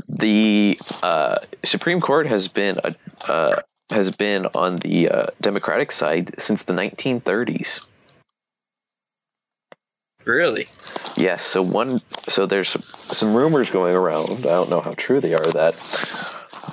the 0.08 0.80
uh, 1.02 1.38
Supreme 1.66 2.00
Court 2.00 2.28
has 2.28 2.48
been 2.48 2.78
a, 2.84 2.94
uh, 3.28 3.60
has 3.92 4.16
been 4.16 4.48
on 4.48 4.78
the 4.78 5.10
uh, 5.10 5.26
Democratic 5.42 5.92
side 5.92 6.34
since 6.40 6.64
the 6.64 6.74
1930s. 6.74 7.88
Really? 10.26 10.68
Yes, 11.16 11.44
so 11.44 11.62
one 11.62 12.02
so 12.28 12.46
there's 12.46 12.70
some 13.16 13.34
rumors 13.34 13.70
going 13.70 13.96
around. 13.96 14.32
I 14.32 14.52
don't 14.52 14.70
know 14.70 14.82
how 14.82 14.94
true 14.94 15.20
they 15.20 15.34
are 15.34 15.52
that 15.52 15.76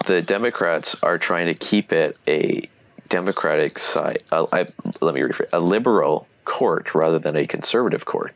the 0.07 0.23
Democrats 0.23 1.03
are 1.03 1.19
trying 1.19 1.47
to 1.47 1.55
keep 1.55 1.93
it 1.93 2.19
a 2.29 2.69
Democratic 3.09 3.79
side. 3.79 4.23
Uh, 4.31 4.47
I, 4.53 4.67
let 5.01 5.15
me 5.15 5.23
rephrase: 5.23 5.49
a 5.53 5.61
liberal 5.61 6.29
court 6.45 6.95
rather 6.95 7.19
than 7.19 7.37
a 7.37 7.47
conservative 7.47 8.05
court. 8.05 8.35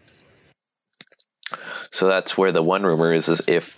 So 1.91 2.09
that's 2.09 2.39
where 2.39 2.53
the 2.53 2.63
one 2.63 2.83
rumor 2.83 3.13
is: 3.13 3.29
is 3.29 3.43
if 3.47 3.77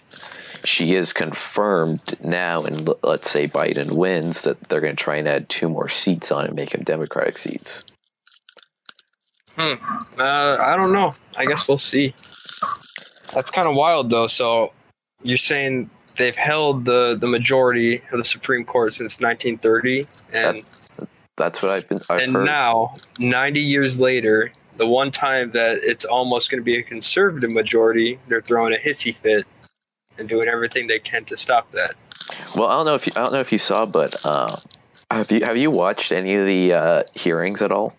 she 0.64 0.94
is 0.94 1.12
confirmed 1.12 2.16
now, 2.22 2.62
and 2.64 2.88
let's 3.02 3.30
say 3.30 3.46
Biden 3.46 3.96
wins, 3.96 4.42
that 4.42 4.60
they're 4.68 4.80
going 4.80 4.96
to 4.96 5.02
try 5.02 5.16
and 5.16 5.28
add 5.28 5.48
two 5.48 5.68
more 5.68 5.88
seats 5.88 6.32
on 6.32 6.46
and 6.46 6.54
make 6.54 6.70
them 6.70 6.82
Democratic 6.82 7.38
seats. 7.38 7.84
Uh, 9.56 9.76
I 10.18 10.74
don't 10.76 10.92
know. 10.92 11.14
I 11.36 11.46
guess 11.46 11.68
we'll 11.68 11.78
see. 11.78 12.14
That's 13.32 13.50
kind 13.50 13.68
of 13.68 13.74
wild, 13.74 14.10
though. 14.10 14.26
So 14.26 14.72
you're 15.22 15.38
saying 15.38 15.90
they've 16.18 16.36
held 16.36 16.84
the 16.84 17.16
the 17.18 17.26
majority 17.26 17.96
of 18.12 18.18
the 18.18 18.24
Supreme 18.24 18.64
Court 18.64 18.92
since 18.94 19.20
1930, 19.20 20.06
and 20.32 20.64
That's 21.36 21.62
what 21.62 21.72
I've 21.72 21.88
been. 21.88 21.98
I've 22.08 22.22
and 22.22 22.34
heard. 22.34 22.46
now 22.46 22.96
90 23.18 23.60
years 23.60 24.00
later, 24.00 24.52
the 24.76 24.86
one 24.86 25.10
time 25.10 25.50
that 25.52 25.78
it's 25.82 26.04
almost 26.04 26.50
going 26.50 26.60
to 26.60 26.64
be 26.64 26.76
a 26.78 26.82
conservative 26.82 27.50
majority, 27.50 28.18
they're 28.28 28.42
throwing 28.42 28.74
a 28.74 28.78
hissy 28.78 29.14
fit 29.14 29.44
and 30.18 30.28
doing 30.28 30.48
everything 30.48 30.86
they 30.86 30.98
can 30.98 31.24
to 31.26 31.36
stop 31.36 31.70
that. 31.72 31.94
Well, 32.56 32.68
I 32.68 32.74
don't 32.76 32.86
know 32.86 32.94
if 32.94 33.06
you, 33.06 33.12
I 33.16 33.22
don't 33.22 33.32
know 33.32 33.40
if 33.40 33.52
you 33.52 33.58
saw, 33.58 33.84
but 33.86 34.14
uh, 34.24 34.56
have 35.10 35.30
you 35.30 35.44
have 35.44 35.56
you 35.56 35.70
watched 35.70 36.12
any 36.12 36.34
of 36.36 36.46
the 36.46 36.72
uh, 36.72 37.02
hearings 37.14 37.60
at 37.62 37.70
all? 37.72 37.94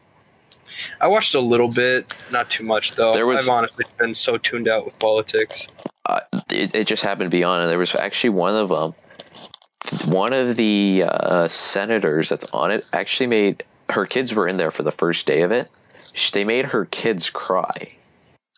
I 1.00 1.08
watched 1.08 1.36
a 1.36 1.40
little 1.40 1.70
bit, 1.70 2.06
not 2.32 2.50
too 2.50 2.66
much 2.66 2.96
though. 2.96 3.14
There 3.14 3.26
was- 3.26 3.40
I've 3.42 3.50
honestly 3.50 3.86
been 3.98 4.14
so 4.16 4.38
tuned 4.38 4.68
out 4.68 4.86
with 4.86 4.98
politics. 5.00 5.68
Uh, 6.06 6.20
it, 6.50 6.76
it 6.76 6.88
just 6.88 7.04
happened 7.04 7.32
to 7.32 7.36
be 7.38 7.44
on, 7.44 7.62
and 7.62 7.70
there 7.70 7.80
was 7.80 7.96
actually 7.96 8.30
one 8.32 8.56
of 8.56 8.70
them. 8.70 8.94
One 10.12 10.34
of 10.34 10.56
the 10.56 11.04
uh, 11.08 11.48
senators 11.48 12.30
that's 12.30 12.50
on 12.52 12.72
it 12.72 12.86
actually 12.94 13.28
made 13.28 13.64
her 13.90 14.06
kids 14.06 14.34
were 14.34 14.48
in 14.48 14.58
there 14.58 14.72
for 14.72 14.84
the 14.84 14.92
first 14.92 15.26
day 15.28 15.42
of 15.42 15.52
it. 15.52 15.70
Sh- 16.14 16.32
They 16.32 16.44
made 16.44 16.66
her 16.66 16.86
kids 16.86 17.30
cry 17.30 17.94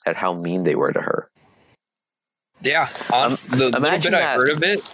at 0.06 0.16
how 0.18 0.34
mean 0.34 0.64
they 0.64 0.76
were 0.76 0.92
to 0.94 1.02
her. 1.02 1.30
Yeah, 2.62 2.90
honest, 3.14 3.50
the 3.52 3.56
little 3.58 3.76
Um, 3.76 3.84
bit 3.84 4.06
I 4.08 4.10
that. 4.12 4.36
heard 4.36 4.50
of 4.50 4.64
it, 4.64 4.90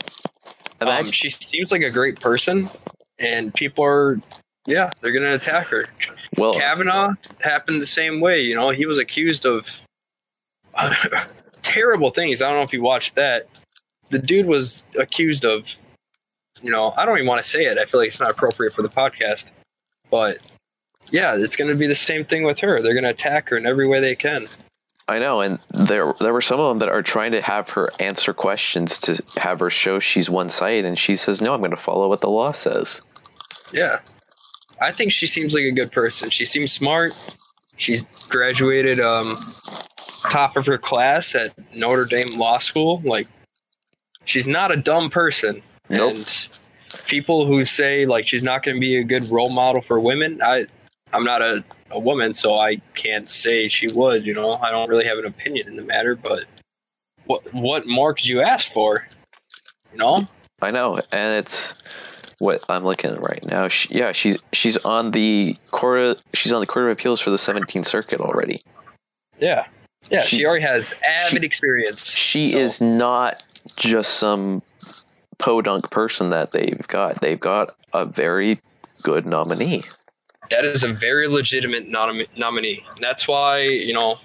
um, 0.82 1.12
she 1.12 1.30
seems 1.30 1.72
like 1.72 1.82
a 1.82 1.90
great 1.90 2.20
person, 2.20 2.70
and 3.20 3.54
people 3.54 3.84
are, 3.86 4.20
yeah, 4.66 4.92
they're 5.02 5.12
gonna 5.14 5.34
attack 5.34 5.68
her. 5.68 5.88
well, 6.38 6.54
Kavanaugh 6.54 7.14
happened 7.42 7.82
the 7.82 7.88
same 7.88 8.20
way. 8.20 8.42
You 8.42 8.56
know, 8.56 8.70
he 8.72 8.86
was 8.86 8.98
accused 9.00 9.46
of 9.46 9.82
terrible 11.62 12.10
things. 12.10 12.42
I 12.42 12.48
don't 12.50 12.58
know 12.58 12.64
if 12.64 12.74
you 12.74 12.82
watched 12.82 13.16
that. 13.16 13.48
The 14.10 14.20
dude 14.20 14.46
was 14.46 14.84
accused 15.00 15.46
of, 15.46 15.76
you 16.62 16.70
know, 16.72 16.94
I 16.98 17.06
don't 17.06 17.18
even 17.18 17.28
want 17.28 17.42
to 17.42 17.48
say 17.50 17.66
it. 17.66 17.78
I 17.78 17.86
feel 17.86 18.00
like 18.00 18.10
it's 18.10 18.20
not 18.20 18.30
appropriate 18.32 18.74
for 18.74 18.82
the 18.82 18.90
podcast, 18.90 19.50
but 20.12 20.38
yeah, 21.12 21.36
it's 21.38 21.56
going 21.56 21.70
to 21.72 21.76
be 21.78 21.88
the 21.88 21.96
same 21.96 22.26
thing 22.26 22.44
with 22.44 22.60
her. 22.60 22.82
They're 22.82 22.94
going 22.94 23.04
to 23.06 23.10
attack 23.10 23.50
her 23.50 23.58
in 23.58 23.66
every 23.66 23.88
way 23.88 24.00
they 24.00 24.16
can. 24.16 24.48
I 25.08 25.20
know, 25.20 25.42
and 25.42 25.60
there 25.70 26.14
there 26.20 26.32
were 26.32 26.42
some 26.42 26.60
of 26.60 26.70
them 26.70 26.80
that 26.80 26.90
are 26.90 27.02
trying 27.02 27.34
to 27.34 27.42
have 27.42 27.70
her 27.70 27.90
answer 28.00 28.34
questions 28.34 29.00
to 29.00 29.22
have 29.38 29.60
her 29.60 29.70
show 29.70 30.00
she's 30.00 30.30
one 30.30 30.50
side, 30.50 30.86
and 30.86 30.98
she 30.98 31.16
says, 31.18 31.42
"No, 31.42 31.54
I'm 31.54 31.60
going 31.60 31.72
to 31.72 31.78
follow 31.78 32.08
what 32.08 32.22
the 32.22 32.30
law 32.30 32.54
says." 32.54 33.02
Yeah. 33.74 34.00
I 34.80 34.92
think 34.92 35.12
she 35.12 35.28
seems 35.28 35.54
like 35.54 35.64
a 35.64 35.72
good 35.72 35.92
person. 35.92 36.30
She 36.30 36.46
seems 36.46 36.72
smart. 36.72 37.14
She's 37.78 38.04
graduated 38.28 39.00
um 39.00 39.36
top 40.30 40.56
of 40.56 40.66
her 40.66 40.78
class 40.78 41.36
at 41.36 41.52
Notre 41.76 42.06
Dame 42.06 42.38
Law 42.38 42.58
School. 42.58 43.02
Like 43.04 43.28
she's 44.26 44.48
not 44.48 44.72
a 44.72 44.78
dumb 44.78 45.10
person. 45.10 45.62
Nope. 45.90 46.16
And 46.16 46.50
people 47.08 47.46
who 47.46 47.66
say 47.66 48.06
like 48.06 48.28
she's 48.28 48.44
not 48.44 48.64
going 48.64 48.76
to 48.76 48.82
be 48.82 48.98
a 48.98 49.04
good 49.04 49.30
role 49.30 49.50
model 49.50 49.82
for 49.82 50.00
women, 50.00 50.42
I 50.42 50.66
I'm 51.14 51.24
not 51.24 51.42
a, 51.42 51.64
a 51.92 52.00
woman, 52.00 52.34
so 52.34 52.56
I 52.56 52.78
can't 52.96 53.30
say 53.30 53.68
she 53.70 53.88
would, 53.94 54.26
you 54.26 54.34
know. 54.34 54.54
I 54.54 54.72
don't 54.72 54.90
really 54.90 55.06
have 55.06 55.18
an 55.18 55.26
opinion 55.26 55.68
in 55.68 55.76
the 55.76 55.84
matter, 55.84 56.16
but 56.16 56.46
what 57.26 57.54
what 57.54 57.86
more 57.86 58.14
could 58.14 58.26
you 58.26 58.42
ask 58.42 58.72
for? 58.72 59.08
You 59.92 59.98
know? 60.00 60.28
I 60.62 60.72
know, 60.72 61.00
and 61.12 61.34
it's 61.36 61.74
what 62.40 62.64
I'm 62.70 62.84
looking 62.84 63.12
at 63.12 63.22
right 63.22 63.44
now. 63.46 63.68
She, 63.68 63.94
yeah, 63.94 64.12
she's 64.12 64.42
she's 64.54 64.78
on 64.78 65.12
the 65.12 65.56
court. 65.72 66.22
She's 66.34 66.52
on 66.52 66.60
the 66.62 66.68
Court 66.68 66.86
of 66.90 66.98
Appeals 66.98 67.22
for 67.22 67.30
the 67.30 67.38
17th 67.38 67.86
Circuit 67.86 68.20
already. 68.20 68.62
Yeah. 69.40 69.66
Yeah, 70.10 70.24
she 70.24 70.38
She's- 70.38 70.48
already 70.48 70.64
has 70.66 70.94
avid 71.08 71.42
she- 71.42 71.46
experience. 71.46 72.12
She 72.12 72.46
So- 72.46 72.58
is 72.58 72.82
not 72.82 73.44
just 73.78 74.16
some 74.16 74.62
podunk 75.40 75.90
person 75.92 76.30
that 76.32 76.52
they've 76.52 76.86
got. 76.88 77.22
They've 77.22 77.40
got 77.40 77.70
a 77.94 78.06
very 78.06 78.60
good 79.02 79.26
nominee. 79.26 79.84
That 80.50 80.66
is 80.66 80.84
a 80.84 80.94
very 80.94 81.28
legitimate 81.28 81.88
nom- 81.88 82.26
nominee. 82.38 82.86
That's 83.00 83.28
why, 83.28 83.62
you 83.62 83.94
know, 83.94 84.20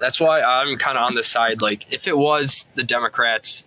that's 0.00 0.20
why 0.20 0.40
I'm 0.42 0.76
kind 0.78 0.96
of 0.96 1.04
on 1.04 1.14
the 1.14 1.22
side. 1.22 1.62
Like, 1.62 1.92
if 1.92 2.06
it 2.06 2.16
was 2.16 2.68
the 2.74 2.84
Democrats 2.84 3.64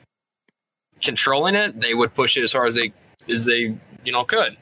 controlling 1.01 1.56
it, 1.56 1.79
they 1.79 1.94
would 1.94 2.13
push 2.15 2.38
it 2.38 2.44
as 2.44 2.51
far 2.51 2.65
as 2.65 2.75
they 2.75 2.94
as 3.27 3.46
they, 3.46 3.75
you 4.03 4.12
know, 4.12 4.24
could. 4.24 4.58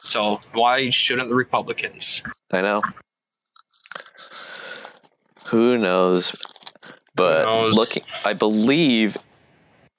So 0.00 0.40
why 0.52 0.90
shouldn't 0.90 1.28
the 1.28 1.34
Republicans? 1.34 2.22
I 2.50 2.60
know. 2.60 2.82
Who 5.48 5.78
knows? 5.78 6.34
But 7.14 7.44
knows? 7.44 7.74
looking, 7.74 8.02
I 8.24 8.32
believe 8.32 9.16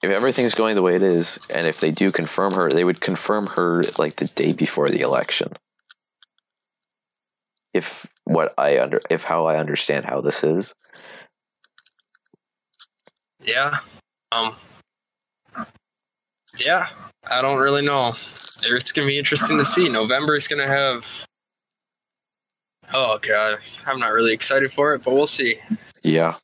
if 0.02 0.10
everything's 0.10 0.54
going 0.54 0.74
the 0.74 0.82
way 0.82 0.96
it 0.96 1.02
is, 1.02 1.38
and 1.48 1.66
if 1.66 1.80
they 1.80 1.90
do 1.90 2.12
confirm 2.12 2.54
her, 2.54 2.72
they 2.72 2.84
would 2.84 3.00
confirm 3.00 3.46
her 3.56 3.84
like 3.98 4.16
the 4.16 4.26
day 4.26 4.52
before 4.52 4.90
the 4.90 5.00
election. 5.00 5.52
If 7.74 8.06
what 8.24 8.54
I 8.56 8.78
under, 8.78 9.00
if 9.10 9.24
how 9.24 9.46
I 9.46 9.58
understand 9.58 10.04
how 10.06 10.20
this 10.20 10.42
is, 10.44 10.74
Yeah. 13.42 13.78
Um. 14.32 14.56
Yeah, 16.58 16.88
I 17.30 17.42
don't 17.42 17.58
really 17.58 17.82
know. 17.82 18.14
It's 18.62 18.92
gonna 18.92 19.08
be 19.08 19.18
interesting 19.18 19.58
to 19.58 19.64
see. 19.64 19.88
November 19.88 20.36
is 20.36 20.48
gonna 20.48 20.66
have. 20.68 21.04
Oh 22.92 23.18
god, 23.18 23.58
I'm 23.86 23.98
not 23.98 24.12
really 24.12 24.32
excited 24.32 24.72
for 24.72 24.94
it, 24.94 25.02
but 25.04 25.12
we'll 25.14 25.26
see. 25.26 25.58
yeah. 26.02 26.36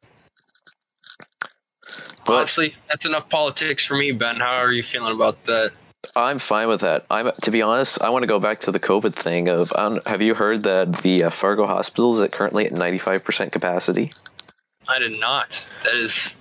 But 2.26 2.34
Honestly, 2.34 2.74
that's 2.88 3.06
enough 3.06 3.28
politics 3.28 3.84
for 3.86 3.96
me, 3.96 4.12
Ben. 4.12 4.36
How 4.36 4.56
are 4.58 4.72
you 4.72 4.82
feeling 4.82 5.14
about 5.14 5.44
that? 5.46 5.72
I'm 6.16 6.38
fine 6.38 6.68
with 6.68 6.80
that. 6.80 7.04
I'm 7.10 7.30
to 7.42 7.50
be 7.50 7.62
honest. 7.62 8.02
I 8.02 8.08
want 8.10 8.22
to 8.22 8.26
go 8.26 8.40
back 8.40 8.60
to 8.62 8.72
the 8.72 8.80
COVID 8.80 9.14
thing. 9.14 9.48
Of 9.48 9.72
um, 9.76 10.00
have 10.06 10.22
you 10.22 10.34
heard 10.34 10.62
that 10.64 11.02
the 11.02 11.24
uh, 11.24 11.30
Fargo 11.30 11.66
hospital 11.66 12.16
is 12.16 12.22
at 12.22 12.32
currently 12.32 12.66
at 12.66 12.72
95 12.72 13.22
percent 13.24 13.52
capacity? 13.52 14.10
I 14.88 14.98
did 14.98 15.20
not. 15.20 15.62
That 15.84 15.94
is, 15.94 16.34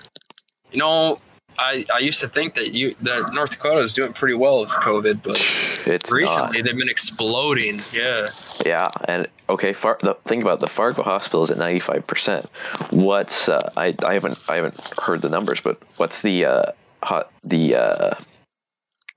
you 0.72 0.80
know, 0.80 1.20
I, 1.58 1.86
I 1.94 2.00
used 2.00 2.22
to 2.22 2.28
think 2.30 2.56
that 2.56 2.72
you 2.74 2.96
that 3.02 3.34
North 3.34 3.52
Dakota 3.52 3.80
is 3.80 3.94
doing 3.94 4.14
pretty 4.14 4.34
well 4.34 4.62
with 4.62 4.70
COVID, 4.70 5.22
but 5.24 5.40
It's 5.86 6.10
recently 6.10 6.60
not. 6.60 6.66
they've 6.66 6.78
been 6.78 6.90
exploding. 6.90 7.82
Yeah. 7.94 8.28
Yeah, 8.66 8.88
and 9.10 9.28
okay. 9.50 9.74
Far, 9.74 10.00
the 10.02 10.14
thing 10.24 10.42
about 10.42 10.62
the 10.62 10.68
Fargo 10.68 11.04
hospital 11.04 11.44
is 11.44 11.52
at 11.52 11.58
95 11.58 12.08
percent. 12.08 12.50
What's 12.92 13.50
uh, 13.50 13.60
I 13.76 13.94
I 14.06 14.14
haven't 14.14 14.40
I 14.48 14.56
haven't 14.56 14.94
heard 15.02 15.22
the 15.22 15.30
numbers, 15.30 15.60
but 15.60 15.78
what's 15.98 16.22
the 16.22 16.46
uh, 16.46 16.72
hot 17.04 17.30
the 17.44 17.76
uh, 17.76 18.16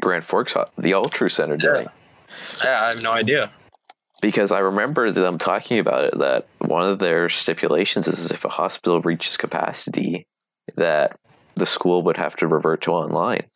Grand 0.03 0.25
Forks 0.25 0.53
hot, 0.53 0.71
the 0.77 0.91
Altru 0.93 1.31
Center 1.31 1.57
doing? 1.57 1.87
Yeah, 2.63 2.83
I 2.83 2.87
have 2.89 3.03
no 3.03 3.13
idea. 3.13 3.51
because 4.21 4.53
I 4.53 4.59
remember 4.61 5.11
them 5.11 5.37
talking 5.39 5.79
about 5.81 6.05
it 6.05 6.19
that 6.19 6.47
one 6.59 6.87
of 6.89 6.99
their 7.01 7.29
stipulations 7.29 8.07
is 8.07 8.31
if 8.31 8.45
a 8.45 8.49
hospital 8.49 9.01
reaches 9.01 9.37
capacity 9.37 10.27
that 10.77 11.17
the 11.57 11.67
school 11.67 12.03
would 12.05 12.17
have 12.19 12.37
to 12.37 12.47
revert 12.47 12.83
to 12.83 12.93
online. 12.93 13.47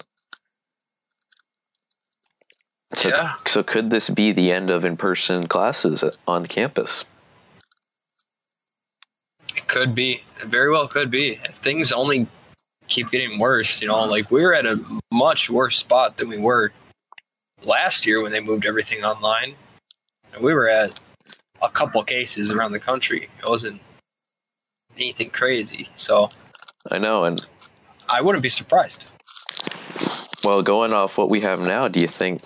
So, 2.96 3.08
Yeah. 3.08 3.34
so 3.46 3.62
could 3.62 3.90
this 3.90 4.08
be 4.10 4.32
the 4.32 4.50
end 4.50 4.70
of 4.70 4.84
in-person 4.84 5.46
classes 5.46 6.02
on 6.26 6.46
campus? 6.46 7.04
It 9.56 9.68
could 9.68 9.94
be. 9.94 10.24
It 10.40 10.46
very 10.46 10.70
well 10.72 10.88
could 10.88 11.10
be. 11.10 11.38
If 11.44 11.56
things 11.56 11.92
only 11.92 12.26
keep 12.88 13.10
getting 13.10 13.38
worse, 13.38 13.80
you 13.80 13.88
know, 13.88 14.04
like 14.04 14.30
we're 14.30 14.54
at 14.54 14.66
a 14.66 14.80
much 15.12 15.50
worse 15.50 15.78
spot 15.78 16.16
than 16.16 16.28
we 16.28 16.38
were 16.38 16.72
last 17.64 18.06
year 18.06 18.22
when 18.22 18.32
they 18.32 18.40
moved 18.40 18.64
everything 18.64 19.04
online. 19.04 19.54
And 20.32 20.42
we 20.42 20.52
were 20.52 20.68
at 20.68 20.98
a 21.62 21.68
couple 21.68 22.02
cases 22.04 22.50
around 22.50 22.72
the 22.72 22.80
country. 22.80 23.28
It 23.38 23.48
wasn't 23.48 23.80
anything 24.96 25.30
crazy. 25.30 25.88
So 25.96 26.28
I 26.90 26.98
know, 26.98 27.24
and 27.24 27.44
I 28.08 28.20
wouldn't 28.20 28.42
be 28.42 28.48
surprised. 28.48 29.04
well, 30.44 30.62
going 30.62 30.92
off 30.92 31.18
what 31.18 31.30
we 31.30 31.40
have 31.40 31.60
now, 31.60 31.88
do 31.88 32.00
you 32.00 32.08
think? 32.08 32.42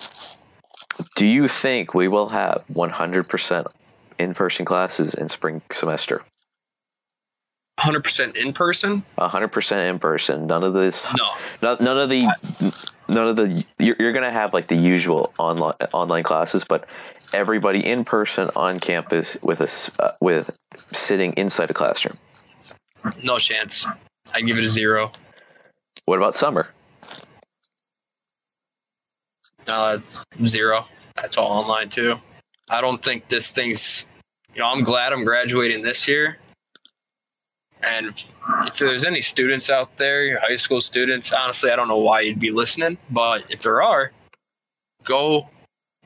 Do 1.15 1.25
you 1.25 1.47
think 1.47 1.93
we 1.93 2.07
will 2.07 2.29
have 2.29 2.63
100% 2.71 3.65
in-person 4.19 4.65
classes 4.65 5.13
in 5.13 5.29
spring 5.29 5.61
semester? 5.71 6.21
100% 7.81 8.37
in 8.37 8.53
person? 8.53 9.03
100% 9.17 9.89
in 9.89 9.99
person. 9.99 10.45
None 10.47 10.63
of 10.63 10.73
this 10.73 11.07
No. 11.17 11.29
None, 11.61 11.77
none 11.83 11.97
of 11.97 12.09
the, 12.09 12.29
none 13.07 13.27
of 13.27 13.35
the. 13.35 13.65
You're, 13.79 13.95
you're 13.99 14.13
gonna 14.13 14.31
have 14.31 14.53
like 14.53 14.67
the 14.67 14.75
usual 14.75 15.33
online 15.39 15.73
online 15.91 16.23
classes, 16.23 16.63
but 16.63 16.87
everybody 17.33 17.85
in 17.85 18.05
person 18.05 18.49
on 18.55 18.79
campus 18.79 19.37
with 19.41 19.61
us 19.61 19.89
uh, 19.99 20.11
with 20.21 20.57
sitting 20.93 21.33
inside 21.33 21.69
a 21.69 21.73
classroom. 21.73 22.17
No 23.23 23.39
chance. 23.39 23.87
I 24.33 24.41
give 24.41 24.57
it 24.57 24.63
a 24.63 24.69
zero. 24.69 25.11
What 26.05 26.17
about 26.17 26.35
summer? 26.35 26.69
No, 29.67 29.95
it's 29.95 30.23
zero. 30.47 30.85
That's 31.15 31.37
all 31.37 31.51
online 31.51 31.89
too. 31.89 32.19
I 32.69 32.81
don't 32.81 33.03
think 33.03 33.27
this 33.27 33.51
thing's. 33.51 34.05
You 34.53 34.61
know, 34.61 34.67
I'm 34.67 34.83
glad 34.83 35.13
I'm 35.13 35.23
graduating 35.23 35.81
this 35.81 36.07
year. 36.07 36.37
And 37.83 38.07
if, 38.07 38.77
there's 38.77 39.05
any 39.05 39.21
students 39.21 39.69
out 39.69 39.97
there, 39.97 40.39
high 40.39 40.57
school 40.57 40.81
students, 40.81 41.31
honestly, 41.31 41.71
I 41.71 41.75
don't 41.75 41.87
know 41.87 41.97
why 41.97 42.21
you'd 42.21 42.39
be 42.39 42.51
listening, 42.51 42.97
but 43.09 43.49
if 43.49 43.63
there 43.63 43.81
are, 43.81 44.11
go 45.03 45.49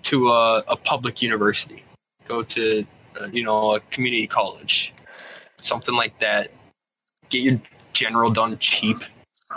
to 0.04 0.32
a, 0.32 0.60
a 0.68 0.76
public 0.76 1.22
university. 1.22 1.84
Go 2.28 2.44
to, 2.44 2.86
uh, 3.20 3.28
you 3.28 3.44
know, 3.44 3.76
a 3.76 3.80
community 3.80 4.28
college, 4.28 4.94
something 5.62 5.96
like 5.96 6.20
that. 6.20 6.52
Get 7.30 7.42
your 7.42 7.60
general 7.94 8.30
done 8.30 8.58
cheap 8.60 8.98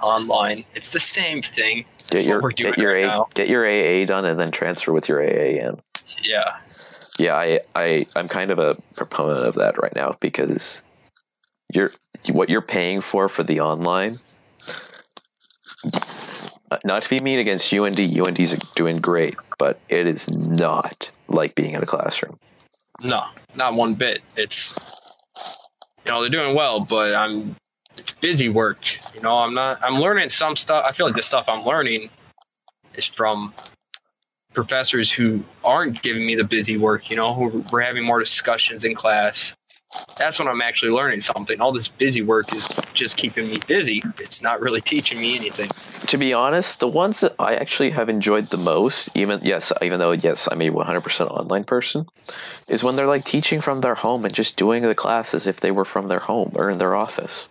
online. 0.02 0.64
It's 0.74 0.92
the 0.92 1.00
same 1.00 1.42
thing. 1.42 1.84
Get 2.10 2.24
your 2.24 2.40
we're 2.40 2.52
doing 2.52 2.72
get 2.72 2.82
your 2.82 2.94
right 2.94 3.04
A, 3.04 3.08
now. 3.08 3.28
get 3.34 3.48
your 3.48 3.66
AA 3.66 4.06
done 4.06 4.24
and 4.24 4.40
then 4.40 4.50
transfer 4.50 4.92
with 4.92 5.08
your 5.08 5.22
AA 5.22 5.68
in. 5.68 5.80
Yeah. 6.22 6.56
Yeah, 7.18 7.34
I 7.34 7.60
I 7.74 8.06
I'm 8.16 8.28
kind 8.28 8.50
of 8.50 8.58
a 8.58 8.76
proponent 8.96 9.44
of 9.44 9.54
that 9.56 9.80
right 9.82 9.94
now 9.94 10.16
because 10.20 10.82
you're 11.72 11.90
what 12.30 12.48
you're 12.48 12.62
paying 12.62 13.00
for 13.00 13.28
for 13.28 13.42
the 13.42 13.60
online. 13.60 14.16
uh, 16.70 16.78
Not 16.84 17.02
to 17.02 17.08
be 17.08 17.18
mean 17.20 17.38
against 17.38 17.72
UND, 17.72 17.98
UND's 18.00 18.58
doing 18.72 18.96
great, 18.98 19.36
but 19.58 19.78
it 19.88 20.06
is 20.06 20.28
not 20.30 21.10
like 21.28 21.54
being 21.54 21.74
in 21.74 21.82
a 21.82 21.86
classroom. 21.86 22.38
No, 23.00 23.24
not 23.54 23.74
one 23.74 23.94
bit. 23.94 24.22
It's 24.36 24.76
you 26.04 26.10
know 26.10 26.20
they're 26.20 26.30
doing 26.30 26.54
well, 26.54 26.80
but 26.80 27.14
I'm 27.14 27.54
it's 27.96 28.12
busy 28.12 28.48
work. 28.48 28.96
You 29.14 29.20
know, 29.20 29.38
I'm 29.38 29.54
not. 29.54 29.78
I'm 29.82 30.00
learning 30.00 30.30
some 30.30 30.56
stuff. 30.56 30.84
I 30.86 30.92
feel 30.92 31.06
like 31.06 31.16
the 31.16 31.22
stuff 31.22 31.48
I'm 31.48 31.64
learning 31.64 32.10
is 32.94 33.04
from 33.04 33.52
professors 34.54 35.12
who 35.12 35.44
aren't 35.62 36.02
giving 36.02 36.26
me 36.26 36.34
the 36.34 36.44
busy 36.44 36.76
work. 36.76 37.10
You 37.10 37.16
know, 37.16 37.34
who 37.34 37.64
we're 37.70 37.82
having 37.82 38.04
more 38.04 38.18
discussions 38.18 38.84
in 38.84 38.94
class. 38.94 39.54
That's 40.18 40.38
when 40.38 40.48
I'm 40.48 40.60
actually 40.60 40.92
learning 40.92 41.20
something. 41.20 41.60
All 41.60 41.72
this 41.72 41.88
busy 41.88 42.22
work 42.22 42.52
is 42.54 42.68
just 42.92 43.16
keeping 43.16 43.48
me 43.48 43.60
busy. 43.66 44.02
It's 44.18 44.42
not 44.42 44.60
really 44.60 44.80
teaching 44.80 45.20
me 45.20 45.36
anything. 45.36 45.70
To 46.08 46.18
be 46.18 46.32
honest, 46.32 46.80
the 46.80 46.88
ones 46.88 47.20
that 47.20 47.34
I 47.38 47.54
actually 47.54 47.90
have 47.90 48.08
enjoyed 48.08 48.48
the 48.48 48.56
most, 48.56 49.08
even 49.14 49.40
yes, 49.42 49.72
even 49.82 49.98
though 49.98 50.12
yes, 50.12 50.48
I'm 50.50 50.60
a 50.60 50.70
100% 50.70 51.30
online 51.30 51.64
person, 51.64 52.06
is 52.68 52.82
when 52.82 52.96
they're 52.96 53.06
like 53.06 53.24
teaching 53.24 53.60
from 53.60 53.80
their 53.80 53.94
home 53.94 54.24
and 54.24 54.34
just 54.34 54.56
doing 54.56 54.82
the 54.82 54.94
class 54.94 55.34
as 55.34 55.46
if 55.46 55.60
they 55.60 55.70
were 55.70 55.84
from 55.84 56.08
their 56.08 56.18
home 56.18 56.52
or 56.54 56.70
in 56.70 56.78
their 56.78 56.94
office. 56.94 57.48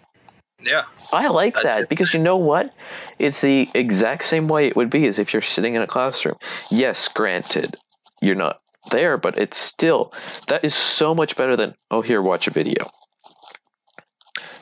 Yeah, 0.62 0.86
I 1.14 1.28
like 1.28 1.54
that 1.62 1.82
it. 1.82 1.90
because 1.90 2.14
you 2.14 2.20
know 2.20 2.38
what? 2.38 2.74
It's 3.20 3.42
the 3.42 3.70
exact 3.76 4.24
same 4.24 4.48
way 4.48 4.68
it 4.68 4.76
would 4.76 4.90
be 4.90 5.06
as 5.08 5.20
if 5.20 5.32
you're 5.32 5.42
sitting 5.42 5.76
in 5.76 5.82
a 5.82 5.88
classroom. 5.88 6.36
Yes, 6.72 7.08
granted, 7.08 7.76
you're 8.22 8.36
not 8.36 8.60
there, 8.90 9.18
but 9.18 9.38
it's 9.38 9.58
still 9.58 10.12
that 10.48 10.64
is 10.64 10.74
so 10.76 11.14
much 11.16 11.36
better 11.36 11.56
than 11.56 11.76
oh 11.92 12.02
here 12.02 12.22
watch 12.22 12.48
a 12.48 12.52
video. 12.52 12.90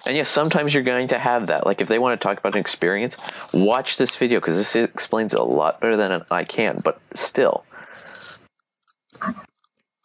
And 0.08 0.16
yes, 0.16 0.30
sometimes 0.30 0.74
you're 0.74 0.84
going 0.84 1.08
to 1.08 1.18
have 1.18 1.48
that. 1.48 1.66
Like 1.66 1.82
if 1.82 1.88
they 1.88 1.98
want 1.98 2.20
to 2.20 2.24
talk 2.24 2.38
about 2.38 2.54
an 2.54 2.60
experience, 2.62 3.18
watch 3.54 3.98
this 3.98 4.16
video 4.16 4.40
because 4.40 4.56
this 4.56 4.76
explains 4.76 5.34
it 5.34 5.40
a 5.40 5.44
lot 5.44 5.82
better 5.82 5.98
than 5.98 6.24
I 6.30 6.44
can. 6.44 6.82
But 6.84 7.00
still, 7.16 7.66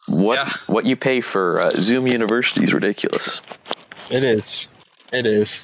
what 0.07 0.35
Yeah. 0.35 0.53
what 0.67 0.85
you 0.85 0.95
pay 0.95 1.21
for 1.21 1.59
uh, 1.61 1.71
Zoom 1.71 2.07
University 2.07 2.63
is 2.63 2.73
ridiculous. 2.73 3.41
it 4.09 4.23
is. 4.23 4.67
It 5.13 5.25
is. 5.27 5.63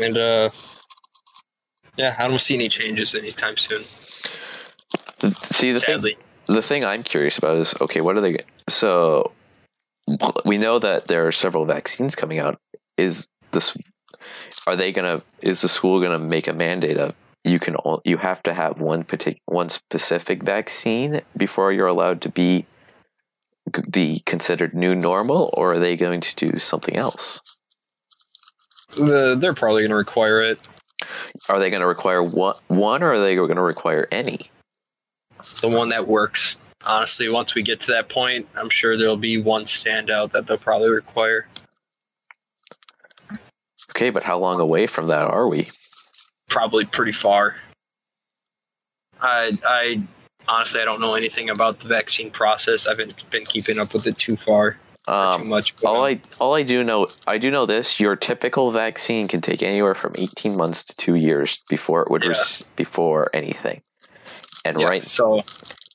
And 0.00 0.16
uh, 0.16 0.50
yeah, 1.96 2.16
I 2.18 2.26
don't 2.26 2.40
see 2.40 2.54
any 2.54 2.68
changes 2.68 3.14
anytime 3.14 3.56
soon. 3.56 3.84
See 5.52 5.70
the 5.72 5.78
thing, 5.78 5.94
Sadly. 5.96 6.16
The 6.50 6.62
thing 6.62 6.84
I'm 6.84 7.02
curious 7.02 7.38
about 7.38 7.56
is 7.56 7.74
okay, 7.80 8.00
what 8.00 8.16
are 8.16 8.20
they? 8.20 8.38
So 8.68 9.32
we 10.44 10.58
know 10.58 10.78
that 10.78 11.06
there 11.06 11.26
are 11.26 11.32
several 11.32 11.64
vaccines 11.64 12.14
coming 12.14 12.38
out. 12.38 12.58
Is 12.96 13.28
this? 13.52 13.76
Are 14.66 14.76
they 14.76 14.92
gonna? 14.92 15.22
Is 15.40 15.60
the 15.62 15.68
school 15.68 16.00
gonna 16.00 16.18
make 16.18 16.48
a 16.48 16.52
mandate 16.52 16.98
of 16.98 17.14
you 17.44 17.58
can 17.58 17.76
you 18.04 18.16
have 18.16 18.42
to 18.42 18.52
have 18.52 18.80
one 18.80 19.04
particular 19.04 19.40
one 19.46 19.70
specific 19.70 20.42
vaccine 20.42 21.22
before 21.36 21.72
you're 21.72 21.86
allowed 21.86 22.20
to 22.22 22.28
be 22.28 22.66
the 23.86 24.20
considered 24.26 24.74
new 24.74 24.94
normal, 24.94 25.50
or 25.54 25.72
are 25.72 25.78
they 25.78 25.96
going 25.96 26.20
to 26.20 26.46
do 26.46 26.58
something 26.58 26.96
else? 26.96 27.40
The, 28.96 29.36
they're 29.38 29.54
probably 29.54 29.82
going 29.82 29.90
to 29.90 29.96
require 29.96 30.40
it. 30.40 30.58
Are 31.48 31.60
they 31.60 31.70
going 31.70 31.80
to 31.80 31.86
require 31.86 32.22
one, 32.22 32.56
one, 32.66 33.02
or 33.02 33.12
are 33.12 33.20
they 33.20 33.36
going 33.36 33.54
to 33.54 33.62
require 33.62 34.08
any? 34.10 34.50
The 35.60 35.68
one 35.68 35.88
that 35.90 36.06
works. 36.06 36.56
Honestly, 36.84 37.28
once 37.28 37.54
we 37.54 37.62
get 37.62 37.78
to 37.80 37.92
that 37.92 38.08
point, 38.08 38.48
I'm 38.56 38.70
sure 38.70 38.96
there'll 38.96 39.16
be 39.16 39.36
one 39.40 39.64
standout 39.64 40.32
that 40.32 40.46
they'll 40.46 40.56
probably 40.56 40.88
require. 40.90 41.46
Okay, 43.90 44.10
but 44.10 44.22
how 44.22 44.38
long 44.38 44.60
away 44.60 44.86
from 44.86 45.08
that 45.08 45.22
are 45.22 45.48
we? 45.48 45.68
Probably 46.48 46.84
pretty 46.84 47.12
far. 47.12 47.56
I, 49.20 49.52
I 49.66 50.02
honestly, 50.48 50.80
I 50.80 50.84
don't 50.84 51.00
know 51.00 51.14
anything 51.14 51.50
about 51.50 51.80
the 51.80 51.88
vaccine 51.88 52.30
process. 52.30 52.86
I 52.86 52.90
haven't 52.90 53.28
been 53.30 53.44
keeping 53.44 53.78
up 53.78 53.92
with 53.92 54.06
it 54.06 54.16
too 54.16 54.36
far, 54.36 54.66
or 54.66 54.72
too 55.06 55.12
Um, 55.12 55.48
much. 55.48 55.74
all 55.84 55.96
um, 55.96 56.04
I 56.04 56.20
all 56.40 56.54
I 56.54 56.62
do 56.62 56.82
know 56.82 57.08
I 57.26 57.36
do 57.36 57.50
know 57.50 57.66
this: 57.66 58.00
your 58.00 58.16
typical 58.16 58.70
vaccine 58.72 59.28
can 59.28 59.40
take 59.42 59.62
anywhere 59.62 59.94
from 59.94 60.14
eighteen 60.16 60.56
months 60.56 60.82
to 60.84 60.96
two 60.96 61.16
years 61.16 61.58
before 61.68 62.02
it 62.02 62.10
would 62.10 62.24
Yeah. 62.24 62.30
rec- 62.30 62.76
before 62.76 63.28
anything. 63.34 63.82
And 64.64 64.80
yeah, 64.80 64.86
right, 64.86 65.04
So 65.04 65.42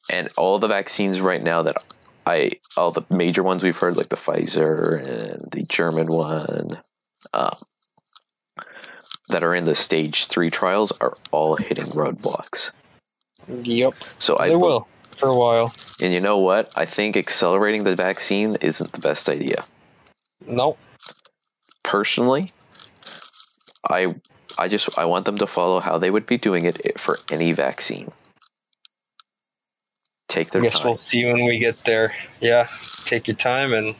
and 0.09 0.29
all 0.37 0.59
the 0.59 0.67
vaccines 0.67 1.19
right 1.19 1.41
now 1.41 1.63
that 1.63 1.77
I 2.25 2.51
all 2.75 2.91
the 2.91 3.03
major 3.09 3.43
ones 3.43 3.63
we've 3.63 3.75
heard, 3.75 3.97
like 3.97 4.09
the 4.09 4.15
Pfizer 4.15 4.99
and 4.99 5.51
the 5.51 5.63
German 5.63 6.07
one, 6.07 6.71
um, 7.33 7.55
that 9.29 9.43
are 9.43 9.55
in 9.55 9.65
the 9.65 9.75
stage 9.75 10.25
three 10.25 10.49
trials, 10.49 10.91
are 10.99 11.15
all 11.31 11.55
hitting 11.55 11.85
roadblocks. 11.85 12.71
Yep. 13.47 13.93
So 14.19 14.37
I 14.39 14.49
they 14.49 14.55
will 14.55 14.87
for 15.17 15.29
a 15.29 15.35
while. 15.35 15.73
And 16.01 16.13
you 16.13 16.19
know 16.19 16.37
what? 16.37 16.71
I 16.75 16.85
think 16.85 17.15
accelerating 17.15 17.83
the 17.83 17.95
vaccine 17.95 18.57
isn't 18.61 18.91
the 18.91 18.99
best 18.99 19.29
idea. 19.29 19.65
Nope. 20.45 20.77
Personally, 21.83 22.53
I 23.89 24.15
I 24.57 24.67
just 24.67 24.97
I 24.97 25.05
want 25.05 25.25
them 25.25 25.37
to 25.37 25.47
follow 25.47 25.79
how 25.79 25.97
they 25.97 26.09
would 26.09 26.25
be 26.25 26.37
doing 26.37 26.65
it 26.65 26.99
for 26.99 27.19
any 27.31 27.51
vaccine. 27.51 28.11
Take 30.35 30.53
I 30.53 30.59
guess 30.59 30.73
time. 30.77 30.85
we'll 30.85 30.97
see 30.97 31.23
when 31.23 31.45
we 31.45 31.59
get 31.59 31.77
there. 31.85 32.13
Yeah, 32.41 32.67
take 33.05 33.25
your 33.25 33.37
time, 33.37 33.71
and 33.71 33.95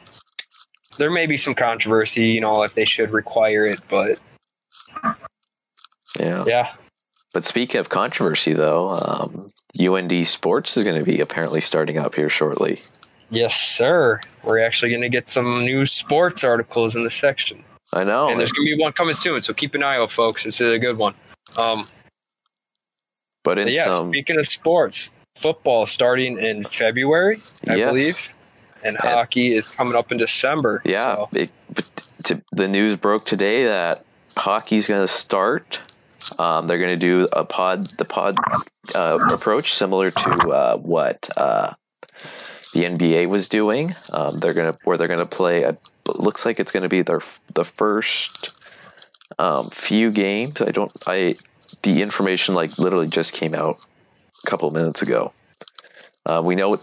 there 0.98 1.10
may 1.10 1.28
be 1.28 1.38
some 1.38 1.56
controversy, 1.56 2.26
you 2.26 2.42
know, 2.42 2.64
if 2.64 2.76
they 2.76 2.84
should 2.84 3.12
require 3.12 3.66
it. 3.66 3.80
But 3.90 4.20
yeah. 6.20 6.44
yeah, 6.46 6.74
But 7.34 7.46
speaking 7.46 7.80
of 7.80 7.88
controversy, 7.88 8.52
though, 8.52 8.90
um, 8.92 9.54
UND 9.80 10.28
Sports 10.28 10.76
is 10.76 10.84
going 10.84 11.00
to 11.00 11.10
be 11.10 11.22
apparently 11.22 11.62
starting 11.62 11.98
up 11.98 12.16
here 12.16 12.30
shortly. 12.30 12.82
yes, 13.30 13.56
sir. 13.56 14.20
We're 14.44 14.60
actually 14.60 14.90
going 14.90 15.04
to 15.04 15.10
get 15.10 15.30
some 15.30 15.64
new 15.64 15.86
sports 15.86 16.44
articles 16.44 16.98
in 16.98 17.06
the 17.06 17.10
section, 17.10 17.64
I 17.94 18.04
know. 18.04 18.28
and 18.28 18.38
there's 18.38 18.52
going 18.52 18.68
to 18.68 18.76
be 18.76 18.82
one 18.82 18.92
coming 18.92 19.16
soon. 19.16 19.42
So 19.42 19.54
keep 19.54 19.74
an 19.74 19.84
eye 19.84 19.96
out, 19.96 20.12
folks. 20.12 20.46
It's 20.46 20.60
a 20.60 20.78
good 20.80 20.98
one. 20.98 21.14
Um, 21.56 21.88
but 23.46 23.58
in 23.58 23.68
but 23.68 23.74
yeah, 23.74 23.90
some, 23.92 24.10
speaking 24.10 24.38
of 24.38 24.46
sports, 24.48 25.12
football 25.36 25.86
starting 25.86 26.38
in 26.40 26.64
February, 26.64 27.38
I 27.68 27.76
Yes. 27.76 27.90
believe, 27.90 28.30
and 28.84 28.98
hockey 28.98 29.54
is 29.56 29.68
coming 29.68 29.96
up 29.96 30.12
in 30.12 30.18
December. 30.18 30.82
yeah, 30.86 31.16
so- 31.16 31.30
it, 31.34 31.50
to, 32.24 32.42
the 32.52 32.68
news 32.68 32.96
broke 32.98 33.26
today 33.26 33.66
that 33.66 34.04
hockey's 34.38 34.88
going 34.88 35.02
to 35.02 35.08
start. 35.08 35.80
Um, 36.40 36.66
they're 36.68 36.80
going 36.80 36.98
to 36.98 37.06
do 37.06 37.28
a 37.34 37.46
pod, 37.46 37.88
the 37.98 38.06
pod 38.06 38.36
uh, 38.96 39.20
approach 39.32 39.74
similar 39.74 40.10
to 40.10 40.30
uh, 40.50 40.78
what 40.78 41.30
uh, 41.38 41.74
the 42.74 42.84
NBA 42.86 43.30
was 43.30 43.48
doing. 43.48 43.94
Um, 44.12 44.38
they're 44.40 44.54
going 44.56 44.74
to 44.74 44.80
where 44.86 44.98
they're 44.98 45.08
going 45.08 45.20
to 45.20 45.26
play. 45.28 45.64
A, 45.64 45.70
it 45.70 46.20
looks 46.20 46.44
like 46.46 46.60
it's 46.60 46.72
going 46.72 46.82
to 46.84 46.90
be 46.90 47.04
their 47.04 47.22
the 47.54 47.64
first 47.64 48.60
um, 49.38 49.70
few 49.70 50.10
games. 50.10 50.60
I 50.62 50.72
don't. 50.72 50.92
I 51.06 51.36
the 51.84 52.02
information 52.02 52.56
like 52.56 52.80
literally 52.80 53.08
just 53.08 53.34
came 53.34 53.54
out 53.54 53.86
couple 54.46 54.68
of 54.68 54.74
minutes 54.74 55.02
ago. 55.02 55.34
Uh, 56.26 56.42
we 56.44 56.56
know 56.56 56.80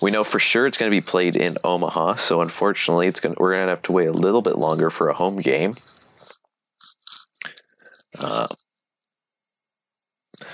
we 0.00 0.10
know 0.10 0.22
for 0.22 0.38
sure 0.38 0.66
it's 0.66 0.78
going 0.78 0.90
to 0.90 0.96
be 0.96 1.00
played 1.00 1.34
in 1.34 1.56
Omaha. 1.64 2.16
So 2.16 2.40
unfortunately, 2.40 3.08
it's 3.08 3.18
going 3.18 3.34
we're 3.38 3.54
going 3.54 3.66
to 3.66 3.70
have 3.70 3.82
to 3.82 3.92
wait 3.92 4.06
a 4.06 4.12
little 4.12 4.42
bit 4.42 4.56
longer 4.56 4.90
for 4.90 5.08
a 5.08 5.14
home 5.14 5.38
game. 5.38 5.74
Uh, 8.20 8.46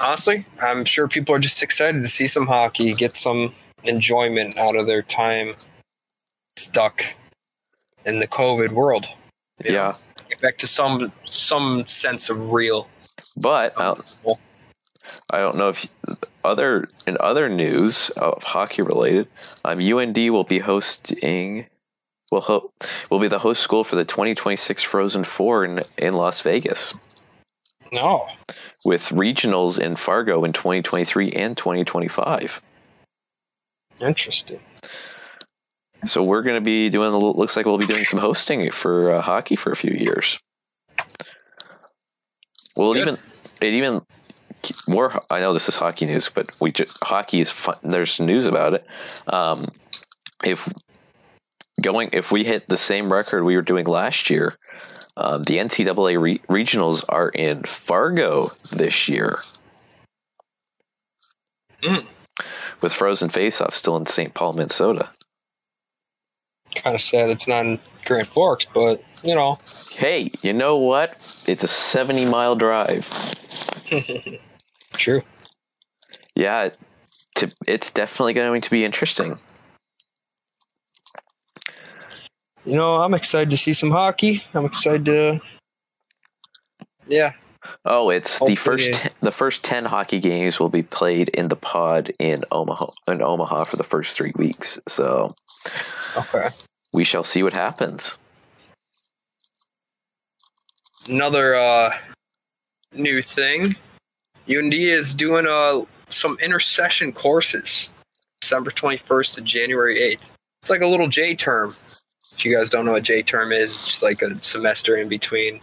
honestly, 0.00 0.46
I'm 0.60 0.84
sure 0.84 1.08
people 1.08 1.34
are 1.34 1.38
just 1.38 1.62
excited 1.62 2.02
to 2.02 2.08
see 2.08 2.26
some 2.26 2.46
hockey, 2.46 2.94
get 2.94 3.14
some 3.14 3.54
enjoyment 3.84 4.56
out 4.56 4.76
of 4.76 4.86
their 4.86 5.02
time 5.02 5.54
stuck 6.56 7.04
in 8.06 8.18
the 8.18 8.26
COVID 8.26 8.72
world. 8.72 9.06
you 9.62 9.72
know? 9.72 9.76
yeah, 9.76 9.94
get 10.30 10.40
back 10.40 10.56
to 10.58 10.66
some 10.66 11.12
some 11.26 11.86
sense 11.86 12.30
of 12.30 12.50
real. 12.50 12.88
but 13.36 13.78
uh, 13.78 13.96
Well, 14.24 14.40
I 15.30 15.38
don't 15.38 15.56
know 15.56 15.68
if 15.68 15.86
other 16.44 16.88
in 17.06 17.16
other 17.20 17.48
news 17.48 18.10
of 18.10 18.42
hockey 18.42 18.82
related, 18.82 19.28
um, 19.64 19.80
UND 19.80 20.16
will 20.16 20.44
be 20.44 20.58
hosting. 20.58 21.66
Will 22.30 22.40
ho- 22.40 22.70
will 23.10 23.18
be 23.18 23.28
the 23.28 23.40
host 23.40 23.62
school 23.62 23.84
for 23.84 23.96
the 23.96 24.04
2026 24.04 24.82
Frozen 24.82 25.24
Four 25.24 25.64
in, 25.64 25.80
in 25.98 26.14
Las 26.14 26.40
Vegas, 26.40 26.94
no, 27.92 28.26
with 28.84 29.02
regionals 29.08 29.78
in 29.78 29.96
Fargo 29.96 30.42
in 30.44 30.52
2023 30.52 31.32
and 31.32 31.56
2025. 31.56 32.62
interesting. 34.00 34.60
So 36.06 36.24
we're 36.24 36.42
going 36.42 36.56
to 36.56 36.64
be 36.64 36.88
doing. 36.88 37.10
Looks 37.10 37.56
like 37.56 37.66
we'll 37.66 37.78
be 37.78 37.86
doing 37.86 38.04
some 38.04 38.18
hosting 38.18 38.70
for 38.72 39.12
uh, 39.12 39.20
hockey 39.20 39.54
for 39.54 39.70
a 39.70 39.76
few 39.76 39.92
years. 39.92 40.38
Well, 42.74 42.92
it 42.92 43.00
even 43.00 43.18
it 43.60 43.74
even 43.74 44.00
more. 44.88 45.12
I 45.30 45.40
know 45.40 45.52
this 45.52 45.68
is 45.68 45.74
hockey 45.74 46.06
news, 46.06 46.30
but 46.32 46.50
we 46.60 46.72
just 46.72 47.02
hockey 47.02 47.40
is 47.40 47.50
fun. 47.50 47.76
There's 47.82 48.20
news 48.20 48.46
about 48.46 48.74
it. 48.74 48.86
Um, 49.26 49.68
if 50.44 50.68
going, 51.80 52.10
if 52.12 52.30
we 52.30 52.44
hit 52.44 52.68
the 52.68 52.76
same 52.76 53.12
record 53.12 53.44
we 53.44 53.56
were 53.56 53.62
doing 53.62 53.86
last 53.86 54.30
year, 54.30 54.56
um, 55.16 55.42
the 55.42 55.58
NCAA 55.58 56.20
re- 56.20 56.38
regionals 56.48 57.04
are 57.08 57.28
in 57.28 57.64
Fargo 57.64 58.50
this 58.72 59.08
year. 59.08 59.38
Mm. 61.82 62.06
With 62.80 62.92
Frozen 62.92 63.30
Face 63.30 63.60
Off 63.60 63.74
still 63.74 63.96
in 63.96 64.06
St. 64.06 64.32
Paul, 64.32 64.54
Minnesota. 64.54 65.10
Kind 66.74 66.94
of 66.94 67.02
sad 67.02 67.28
it's 67.28 67.46
not 67.46 67.66
in 67.66 67.78
Grand 68.06 68.28
Forks, 68.28 68.66
but 68.72 69.04
you 69.22 69.34
know, 69.34 69.58
Hey, 69.92 70.30
you 70.40 70.52
know 70.52 70.78
what? 70.78 71.10
It's 71.46 71.62
a 71.62 71.68
70 71.68 72.26
mile 72.26 72.56
drive. 72.56 73.06
true. 74.92 75.22
Yeah, 76.34 76.70
to, 77.36 77.54
it's 77.66 77.92
definitely 77.92 78.34
going 78.34 78.60
to 78.60 78.70
be 78.70 78.84
interesting. 78.84 79.38
You 82.64 82.76
know, 82.76 82.96
I'm 82.96 83.14
excited 83.14 83.50
to 83.50 83.56
see 83.56 83.74
some 83.74 83.90
hockey. 83.90 84.44
I'm 84.54 84.64
excited 84.64 85.04
to. 85.06 85.40
Yeah, 87.08 87.32
Oh, 87.84 88.10
it's 88.10 88.40
the 88.40 88.56
first 88.56 88.92
ten, 88.92 89.10
the 89.20 89.30
first 89.30 89.64
10 89.64 89.84
hockey 89.84 90.20
games 90.20 90.58
will 90.58 90.68
be 90.68 90.82
played 90.82 91.28
in 91.30 91.48
the 91.48 91.56
pod 91.56 92.12
in 92.18 92.44
Omaha 92.50 92.86
in 93.08 93.22
Omaha 93.22 93.64
for 93.64 93.76
the 93.76 93.84
first 93.84 94.16
3 94.16 94.32
weeks. 94.36 94.78
So, 94.88 95.34
okay. 96.16 96.48
we 96.92 97.04
shall 97.04 97.24
see 97.24 97.42
what 97.42 97.52
happens. 97.52 98.16
Another 101.08 101.54
uh, 101.54 101.96
new 102.92 103.22
thing. 103.22 103.76
UND 104.50 104.74
is 104.74 105.14
doing 105.14 105.46
uh, 105.46 105.84
some 106.08 106.36
intercession 106.42 107.12
courses, 107.12 107.88
December 108.40 108.70
21st 108.70 109.34
to 109.36 109.40
January 109.42 109.98
8th. 110.00 110.22
It's 110.60 110.70
like 110.70 110.80
a 110.82 110.86
little 110.86 111.08
J 111.08 111.34
term. 111.34 111.74
If 112.34 112.44
you 112.44 112.54
guys 112.56 112.70
don't 112.70 112.84
know 112.84 112.92
what 112.92 113.02
J 113.02 113.22
term 113.22 113.52
is, 113.52 113.70
it's 113.72 113.86
just 113.86 114.02
like 114.02 114.22
a 114.22 114.42
semester 114.42 114.96
in 114.96 115.08
between 115.08 115.60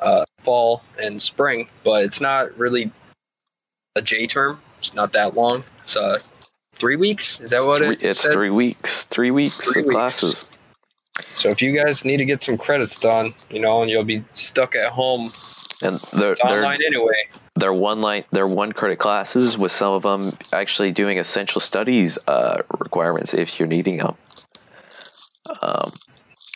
uh, 0.00 0.24
fall 0.40 0.82
and 1.00 1.20
spring, 1.20 1.68
but 1.84 2.04
it's 2.04 2.20
not 2.20 2.56
really 2.58 2.90
a 3.96 4.02
J 4.02 4.26
term. 4.26 4.60
It's 4.78 4.94
not 4.94 5.12
that 5.12 5.34
long. 5.34 5.64
It's 5.82 5.96
uh, 5.96 6.18
three 6.74 6.96
weeks. 6.96 7.40
Is 7.40 7.50
that 7.50 7.64
what 7.64 7.78
Three- 7.78 7.92
it 7.92 8.02
it's 8.02 8.20
said? 8.22 8.32
3 8.32 8.50
weeks. 8.50 9.04
3 9.06 9.30
weeks 9.30 9.56
Three 9.72 9.82
of 9.82 9.86
weeks. 9.86 9.94
classes. 9.94 10.44
So 11.36 11.48
if 11.48 11.62
you 11.62 11.72
guys 11.72 12.04
need 12.04 12.16
to 12.16 12.24
get 12.24 12.42
some 12.42 12.58
credits 12.58 12.98
done, 12.98 13.34
you 13.48 13.60
know, 13.60 13.82
and 13.82 13.90
you'll 13.90 14.02
be 14.04 14.24
stuck 14.34 14.74
at 14.74 14.90
home, 14.90 15.30
And 15.80 15.98
they're 16.12 16.32
it's 16.32 16.40
they're, 16.42 16.56
online 16.64 16.80
anyway. 16.84 17.28
They're 17.56 17.72
one 17.72 18.00
line 18.00 18.24
they're 18.30 18.46
one 18.46 18.72
credit 18.72 18.98
classes 18.98 19.56
with 19.56 19.72
some 19.72 19.92
of 19.92 20.02
them 20.02 20.32
actually 20.52 20.92
doing 20.92 21.18
essential 21.18 21.60
studies 21.60 22.18
uh, 22.26 22.62
requirements 22.78 23.32
if 23.34 23.58
you're 23.58 23.68
needing 23.68 23.98
them. 23.98 24.16
Um, 25.60 25.92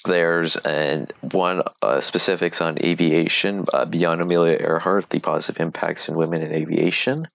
there's 0.04 0.56
and 0.56 1.12
one 1.32 1.62
uh, 1.82 2.00
specifics 2.00 2.60
on 2.60 2.78
aviation 2.82 3.64
uh, 3.72 3.84
beyond 3.84 4.22
Amelia 4.22 4.56
Earhart, 4.58 5.10
the 5.10 5.20
positive 5.20 5.60
impacts 5.60 6.08
in 6.08 6.16
women 6.16 6.44
in 6.44 6.52
aviation. 6.52 7.28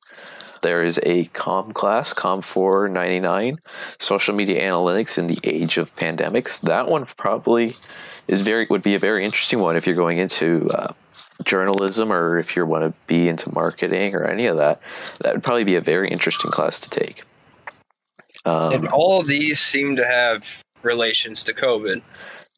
There 0.64 0.82
is 0.82 1.00
a 1.04 1.26
COM 1.26 1.74
class, 1.74 2.14
COM 2.14 2.42
499, 2.42 3.56
social 4.00 4.34
media 4.34 4.62
analytics 4.64 5.18
in 5.18 5.28
the 5.28 5.38
age 5.44 5.78
of 5.78 5.94
pandemics. 5.96 6.60
That 6.62 6.88
one 6.88 7.06
probably 7.18 7.76
is 8.28 8.42
very 8.42 8.66
would 8.70 8.82
be 8.82 8.96
a 8.96 9.00
very 9.00 9.24
interesting 9.26 9.60
one 9.60 9.76
if 9.76 9.86
you're 9.86 9.96
going 9.96 10.18
into 10.20 10.68
uh, 10.70 10.94
journalism 11.46 12.12
or 12.12 12.38
if 12.38 12.56
you 12.56 12.66
want 12.66 12.86
to 12.86 12.94
be 13.08 13.28
into 13.28 13.54
marketing 13.54 14.16
or 14.16 14.24
any 14.24 14.48
of 14.48 14.58
that. 14.58 14.80
That 15.20 15.34
would 15.36 15.44
probably 15.44 15.66
be 15.66 15.76
a 15.76 15.82
very 15.82 16.08
interesting 16.10 16.50
class 16.50 16.80
to 16.80 16.90
take. 16.90 17.24
Um, 18.46 18.74
And 18.74 18.88
all 18.88 19.20
of 19.20 19.28
these 19.28 19.60
seem 19.60 19.96
to 19.98 20.06
have 20.06 20.64
relations 20.82 21.44
to 21.46 21.54
COVID. 21.54 22.02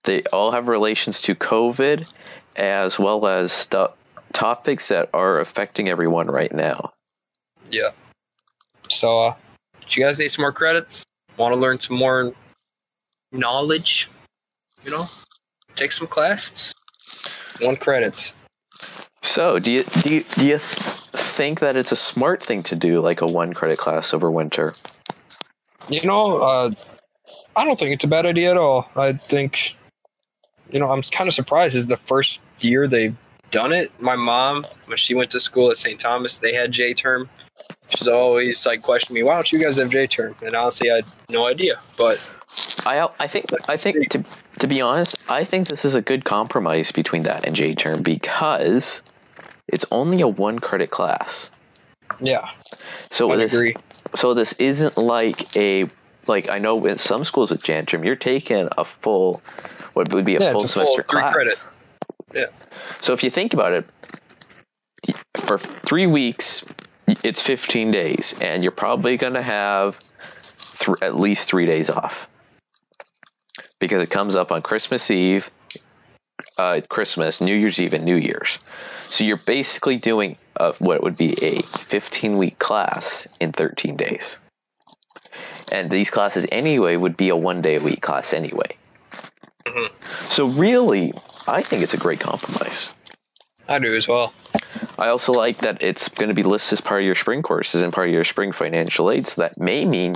they 0.04 0.22
all 0.32 0.52
have 0.52 0.68
relations 0.68 1.22
to 1.22 1.34
COVID 1.36 2.12
as 2.56 3.00
well 3.00 3.26
as 3.28 3.52
stu- 3.52 3.90
topics 4.34 4.88
that 4.90 5.10
are 5.14 5.40
affecting 5.40 5.90
everyone 5.90 6.28
right 6.28 6.54
now. 6.54 6.94
Yeah. 7.72 7.90
So, 8.90 9.20
uh, 9.20 9.36
if 9.82 9.98
you 9.98 10.04
guys 10.04 10.20
need 10.20 10.30
some 10.30 10.44
more 10.44 10.52
credits, 10.52 11.04
want 11.38 11.54
to 11.54 11.60
learn 11.60 11.80
some 11.80 11.98
more 11.98 12.34
knowledge, 13.32 14.10
you 14.84 14.92
know, 14.92 15.06
take 15.76 15.92
some 15.92 16.08
classes. 16.08 16.74
One 17.62 17.76
credits. 17.76 18.34
So, 19.22 19.60
do 19.60 19.72
you 19.72 19.84
do 19.84 20.16
you, 20.16 20.24
do 20.36 20.46
you 20.46 20.60
think 20.60 21.60
that 21.60 21.76
it's 21.76 21.92
a 21.92 21.96
smart 21.96 22.42
thing 22.44 22.64
to 22.64 22.76
do, 22.76 23.02
like 23.02 23.22
a 23.22 23.28
one 23.28 23.54
credit 23.54 23.78
class 23.78 24.14
over 24.14 24.30
winter? 24.30 24.76
You 25.90 26.04
know, 26.04 26.38
uh, 26.38 26.72
I 27.56 27.66
don't 27.66 27.78
think 27.78 27.92
it's 27.92 28.04
a 28.04 28.08
bad 28.08 28.26
idea 28.26 28.52
at 28.52 28.58
all. 28.58 28.90
I 28.96 29.14
think, 29.14 29.76
you 30.72 30.80
know, 30.80 30.92
I'm 30.92 31.02
kind 31.02 31.28
of 31.28 31.34
surprised. 31.34 31.76
Is 31.76 31.88
the 31.88 31.98
first 31.98 32.40
year 32.60 32.88
they've 32.88 33.16
done 33.52 33.72
it. 33.74 33.92
My 34.02 34.16
mom, 34.16 34.66
when 34.86 34.98
she 34.98 35.14
went 35.14 35.32
to 35.32 35.40
school 35.40 35.72
at 35.72 35.78
St. 35.78 36.00
Thomas, 36.00 36.38
they 36.38 36.54
had 36.54 36.72
J 36.72 36.94
term. 36.94 37.30
She's 37.90 38.08
always 38.08 38.66
like 38.66 38.82
questioning 38.82 39.16
me, 39.22 39.24
"Why 39.24 39.36
don't 39.36 39.52
you 39.52 39.60
guys 39.64 39.78
have 39.78 39.90
J 39.90 40.08
term?" 40.08 40.36
And 40.44 40.56
honestly, 40.56 40.92
I 40.92 40.96
had 40.98 41.06
no 41.30 41.46
idea. 41.48 41.80
But 41.98 42.20
I 42.86 43.08
I 43.20 43.28
think 43.28 43.46
I 43.70 43.76
think 43.76 44.10
to 44.10 44.24
to 44.60 44.68
be 44.68 44.82
honest, 44.82 45.16
I 45.30 45.44
think 45.44 45.68
this 45.68 45.86
is 45.86 45.96
a 45.96 46.02
good 46.02 46.26
compromise 46.26 46.92
between 46.92 47.24
that 47.24 47.46
and 47.46 47.56
J 47.56 47.74
term 47.76 48.02
because 48.02 49.02
it's 49.68 49.86
only 49.92 50.22
a 50.22 50.28
one 50.28 50.60
credit 50.60 50.90
class. 50.92 51.50
yeah, 52.20 52.46
So 53.12 53.32
I 53.32 53.38
this, 53.38 53.54
agree. 53.54 53.76
so 54.16 54.34
this 54.34 54.54
isn't 54.54 54.98
like 54.98 55.56
a 55.58 55.86
like 56.28 56.50
I 56.50 56.60
know 56.60 56.86
in 56.86 56.98
some 56.98 57.24
schools 57.26 57.50
with 57.50 57.64
Jan 57.64 57.86
term 57.86 58.04
you're 58.04 58.16
taking 58.16 58.68
a 58.78 58.86
full 58.86 59.42
what 59.94 60.14
would 60.14 60.26
be 60.26 60.36
a 60.36 60.40
Yeah, 60.40 60.52
full 60.52 60.64
it's 60.64 60.72
a 60.72 60.74
full 60.76 60.86
semester 60.86 61.04
three 61.10 61.22
class. 61.22 61.34
credit. 61.34 61.62
Yeah. 62.34 62.46
So 63.02 63.14
if 63.14 63.24
you 63.24 63.30
think 63.30 63.54
about 63.54 63.74
it, 63.74 63.86
for 65.48 65.58
three 65.88 66.08
weeks, 66.08 66.64
it's 67.08 67.42
15 67.42 67.92
days, 67.92 68.34
and 68.42 68.64
you're 68.64 68.72
probably 68.72 69.18
going 69.18 69.34
to 69.34 69.42
have 69.42 70.00
th- 70.80 70.98
at 71.02 71.16
least 71.16 71.48
three 71.48 71.66
days 71.66 71.90
off 71.90 72.28
because 73.80 74.02
it 74.02 74.10
comes 74.10 74.36
up 74.36 74.52
on 74.52 74.62
Christmas 74.62 75.12
Eve, 75.12 75.50
uh, 76.58 76.82
Christmas, 76.90 77.42
New 77.42 77.56
Year's 77.56 77.80
Eve, 77.80 77.94
and 77.94 78.06
New 78.06 78.16
Year's. 78.16 78.58
So 79.04 79.24
you're 79.24 79.38
basically 79.38 79.98
doing 79.98 80.38
uh, 80.58 80.74
what 80.80 81.04
would 81.04 81.18
be 81.18 81.34
a 81.44 81.62
15 81.62 82.38
week 82.38 82.60
class 82.60 83.28
in 83.40 83.52
13 83.52 83.96
days. 83.96 84.40
And 85.72 85.90
these 85.90 86.10
classes, 86.10 86.46
anyway, 86.52 86.96
would 86.96 87.18
be 87.18 87.30
a 87.30 87.36
one 87.36 87.62
day 87.62 87.76
a 87.76 87.82
week 87.82 88.02
class 88.02 88.34
anyway. 88.34 88.78
Mhm. 89.66 89.90
So, 90.22 90.46
really, 90.48 91.12
I 91.48 91.62
think 91.62 91.82
it's 91.82 91.94
a 91.94 91.98
great 91.98 92.20
compromise. 92.20 92.90
I 93.68 93.80
do 93.80 93.94
as 93.94 94.08
well. 94.08 94.34
I 94.98 95.08
also 95.08 95.34
like 95.34 95.58
that 95.60 95.82
it's 95.82 96.08
going 96.08 96.30
to 96.30 96.36
be 96.36 96.44
listed 96.44 96.74
as 96.74 96.82
part 96.82 97.02
of 97.02 97.06
your 97.06 97.16
spring 97.16 97.42
courses 97.42 97.82
and 97.82 97.92
part 97.92 98.08
of 98.08 98.14
your 98.14 98.24
spring 98.24 98.52
financial 98.52 99.12
aid. 99.12 99.28
So 99.28 99.42
that 99.42 99.60
may 99.60 99.86
mean 99.86 100.16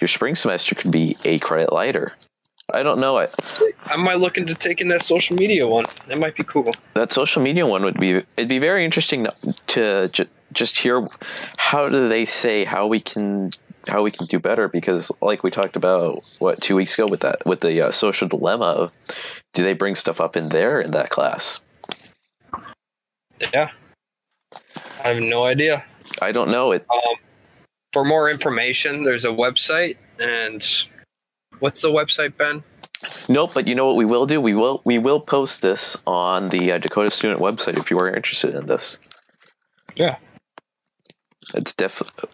your 0.00 0.08
spring 0.08 0.34
semester 0.34 0.74
could 0.74 0.90
be 0.90 1.16
a 1.24 1.38
credit 1.38 1.72
lighter. 1.72 2.12
I 2.72 2.82
don't 2.82 3.00
know. 3.00 3.18
I, 3.18 3.28
I 3.84 3.96
might 3.96 4.18
look 4.18 4.38
into 4.38 4.54
taking 4.54 4.88
that 4.88 5.02
social 5.02 5.36
media 5.36 5.68
one. 5.68 5.84
That 6.08 6.18
might 6.18 6.34
be 6.34 6.44
cool. 6.44 6.74
that 6.94 7.12
social 7.12 7.42
media 7.42 7.66
one 7.66 7.82
would 7.84 7.98
be 7.98 8.22
it'd 8.36 8.48
be 8.48 8.58
very 8.58 8.84
interesting 8.84 9.26
to 9.68 10.08
ju- 10.08 10.26
just 10.52 10.78
hear 10.78 11.06
how 11.58 11.88
do 11.88 12.08
they 12.08 12.24
say 12.24 12.64
how 12.64 12.86
we 12.86 13.00
can 13.00 13.50
how 13.88 14.02
we 14.02 14.10
can 14.10 14.26
do 14.26 14.38
better 14.38 14.68
because 14.68 15.10
like 15.20 15.42
we 15.42 15.50
talked 15.50 15.76
about 15.76 16.22
what 16.38 16.60
two 16.62 16.76
weeks 16.76 16.94
ago 16.94 17.06
with 17.06 17.20
that 17.20 17.44
with 17.44 17.60
the 17.60 17.80
uh, 17.80 17.90
social 17.90 18.28
dilemma 18.28 18.64
of 18.64 18.92
do 19.54 19.62
they 19.64 19.74
bring 19.74 19.94
stuff 19.96 20.20
up 20.20 20.36
in 20.36 20.48
there 20.50 20.80
in 20.80 20.92
that 20.92 21.10
class 21.10 21.60
Yeah, 23.52 23.70
I 25.04 25.08
have 25.08 25.18
no 25.20 25.44
idea. 25.44 25.84
i 26.20 26.32
don't 26.32 26.50
know 26.50 26.72
it 26.72 26.84
Um, 26.90 27.16
for 27.92 28.04
more 28.04 28.30
information, 28.30 29.04
there's 29.04 29.24
a 29.24 29.28
website, 29.30 29.96
and 30.20 30.64
what's 31.58 31.80
the 31.82 31.88
website, 31.90 32.36
Ben? 32.36 32.62
Nope, 33.28 33.52
but 33.54 33.66
you 33.66 33.74
know 33.74 33.86
what 33.86 33.96
we 33.96 34.04
will 34.04 34.26
do? 34.26 34.40
We 34.40 34.54
will 34.54 34.80
we 34.84 34.98
will 34.98 35.20
post 35.20 35.60
this 35.60 35.96
on 36.06 36.48
the 36.50 36.72
uh, 36.72 36.78
Dakota 36.78 37.10
Student 37.10 37.40
website 37.40 37.76
if 37.76 37.90
you 37.90 37.98
are 37.98 38.08
interested 38.08 38.54
in 38.54 38.66
this. 38.66 38.96
Yeah. 39.96 40.16
It's 41.54 41.74
definitely 41.74 42.28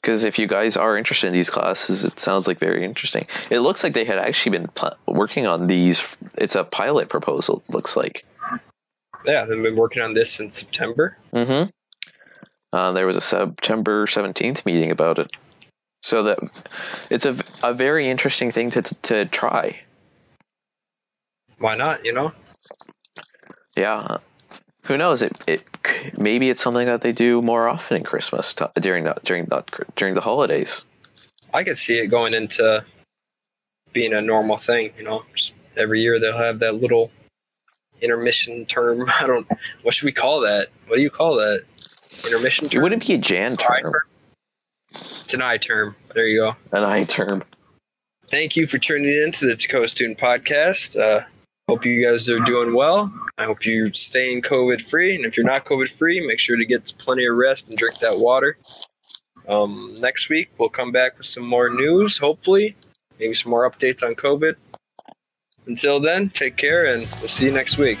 because 0.00 0.24
if 0.24 0.38
you 0.38 0.46
guys 0.46 0.76
are 0.76 0.96
interested 0.96 1.26
in 1.28 1.34
these 1.34 1.50
classes, 1.50 2.02
it 2.04 2.18
sounds 2.18 2.46
like 2.48 2.58
very 2.58 2.84
interesting. 2.84 3.26
It 3.50 3.60
looks 3.60 3.84
like 3.84 3.92
they 3.92 4.04
had 4.06 4.18
actually 4.18 4.58
been 4.58 4.68
pl- 4.68 4.96
working 5.06 5.46
on 5.46 5.66
these. 5.66 6.00
It's 6.38 6.54
a 6.54 6.64
pilot 6.64 7.08
proposal. 7.10 7.62
Looks 7.68 7.96
like. 7.96 8.24
Yeah, 9.26 9.44
they've 9.44 9.62
been 9.62 9.76
working 9.76 10.02
on 10.02 10.14
this 10.14 10.32
since 10.32 10.56
September. 10.58 11.16
Mm-hmm. 11.32 11.70
Uh, 12.72 12.92
there 12.92 13.06
was 13.06 13.16
a 13.16 13.20
September 13.20 14.06
seventeenth 14.06 14.64
meeting 14.66 14.90
about 14.90 15.18
it, 15.18 15.30
so 16.02 16.22
that 16.22 16.38
it's 17.10 17.26
a 17.26 17.36
a 17.62 17.74
very 17.74 18.08
interesting 18.08 18.50
thing 18.52 18.70
to 18.70 18.82
to 18.82 19.24
try. 19.26 19.80
Why 21.58 21.74
not? 21.76 22.04
You 22.04 22.12
know, 22.12 22.32
Yeah. 23.76 24.18
Who 24.84 24.96
knows? 24.96 25.22
It 25.22 25.32
it 25.48 25.62
maybe 26.16 26.48
it's 26.50 26.62
something 26.62 26.86
that 26.86 27.00
they 27.00 27.12
do 27.12 27.42
more 27.42 27.68
often 27.68 27.96
in 27.96 28.04
Christmas 28.04 28.54
t- 28.54 28.64
during 28.80 29.04
the 29.04 29.14
during 29.24 29.46
the 29.46 29.64
during 29.96 30.14
the 30.14 30.20
holidays. 30.20 30.84
I 31.52 31.64
could 31.64 31.76
see 31.76 31.98
it 31.98 32.08
going 32.08 32.34
into 32.34 32.84
being 33.92 34.12
a 34.12 34.20
normal 34.20 34.58
thing. 34.58 34.92
You 34.96 35.04
know, 35.04 35.24
just 35.34 35.54
every 35.76 36.02
year 36.02 36.20
they'll 36.20 36.36
have 36.38 36.60
that 36.60 36.74
little 36.76 37.10
intermission 38.02 38.66
term. 38.66 39.08
I 39.20 39.26
don't. 39.26 39.46
What 39.82 39.94
should 39.94 40.06
we 40.06 40.12
call 40.12 40.40
that? 40.40 40.68
What 40.86 40.96
do 40.96 41.02
you 41.02 41.10
call 41.10 41.36
that? 41.36 41.62
Intermission 42.24 42.66
It 42.66 42.72
term. 42.72 42.82
wouldn't 42.82 43.06
be 43.06 43.14
a 43.14 43.18
Jan 43.18 43.52
I 43.52 43.56
term, 43.80 43.94
It's 44.90 45.34
an 45.34 45.42
I 45.42 45.56
term. 45.58 45.96
There 46.14 46.26
you 46.26 46.40
go. 46.40 46.56
an 46.72 46.84
I 46.84 47.04
term. 47.04 47.44
Thank 48.30 48.56
you 48.56 48.66
for 48.66 48.78
tuning 48.78 49.10
in 49.10 49.32
to 49.32 49.46
the 49.46 49.54
Dakota 49.54 49.86
Student 49.88 50.18
Podcast. 50.18 50.98
Uh, 50.98 51.24
hope 51.68 51.84
you 51.84 52.04
guys 52.04 52.28
are 52.28 52.40
doing 52.40 52.74
well. 52.74 53.12
I 53.38 53.44
hope 53.44 53.64
you're 53.64 53.92
staying 53.92 54.42
COVID 54.42 54.82
free. 54.82 55.14
And 55.14 55.24
if 55.24 55.36
you're 55.36 55.46
not 55.46 55.64
COVID 55.64 55.90
free, 55.90 56.26
make 56.26 56.40
sure 56.40 56.56
to 56.56 56.64
get 56.64 56.92
plenty 56.98 57.24
of 57.26 57.36
rest 57.36 57.68
and 57.68 57.76
drink 57.78 57.98
that 58.00 58.18
water. 58.18 58.56
Um, 59.46 59.94
next 60.00 60.28
week, 60.28 60.50
we'll 60.58 60.70
come 60.70 60.90
back 60.90 61.16
with 61.18 61.26
some 61.26 61.44
more 61.46 61.68
news, 61.70 62.18
hopefully, 62.18 62.74
maybe 63.20 63.34
some 63.34 63.50
more 63.50 63.70
updates 63.70 64.02
on 64.02 64.14
COVID. 64.16 64.56
Until 65.66 66.00
then, 66.00 66.30
take 66.30 66.56
care 66.56 66.86
and 66.86 67.06
we'll 67.20 67.28
see 67.28 67.46
you 67.46 67.52
next 67.52 67.76
week. 67.76 67.98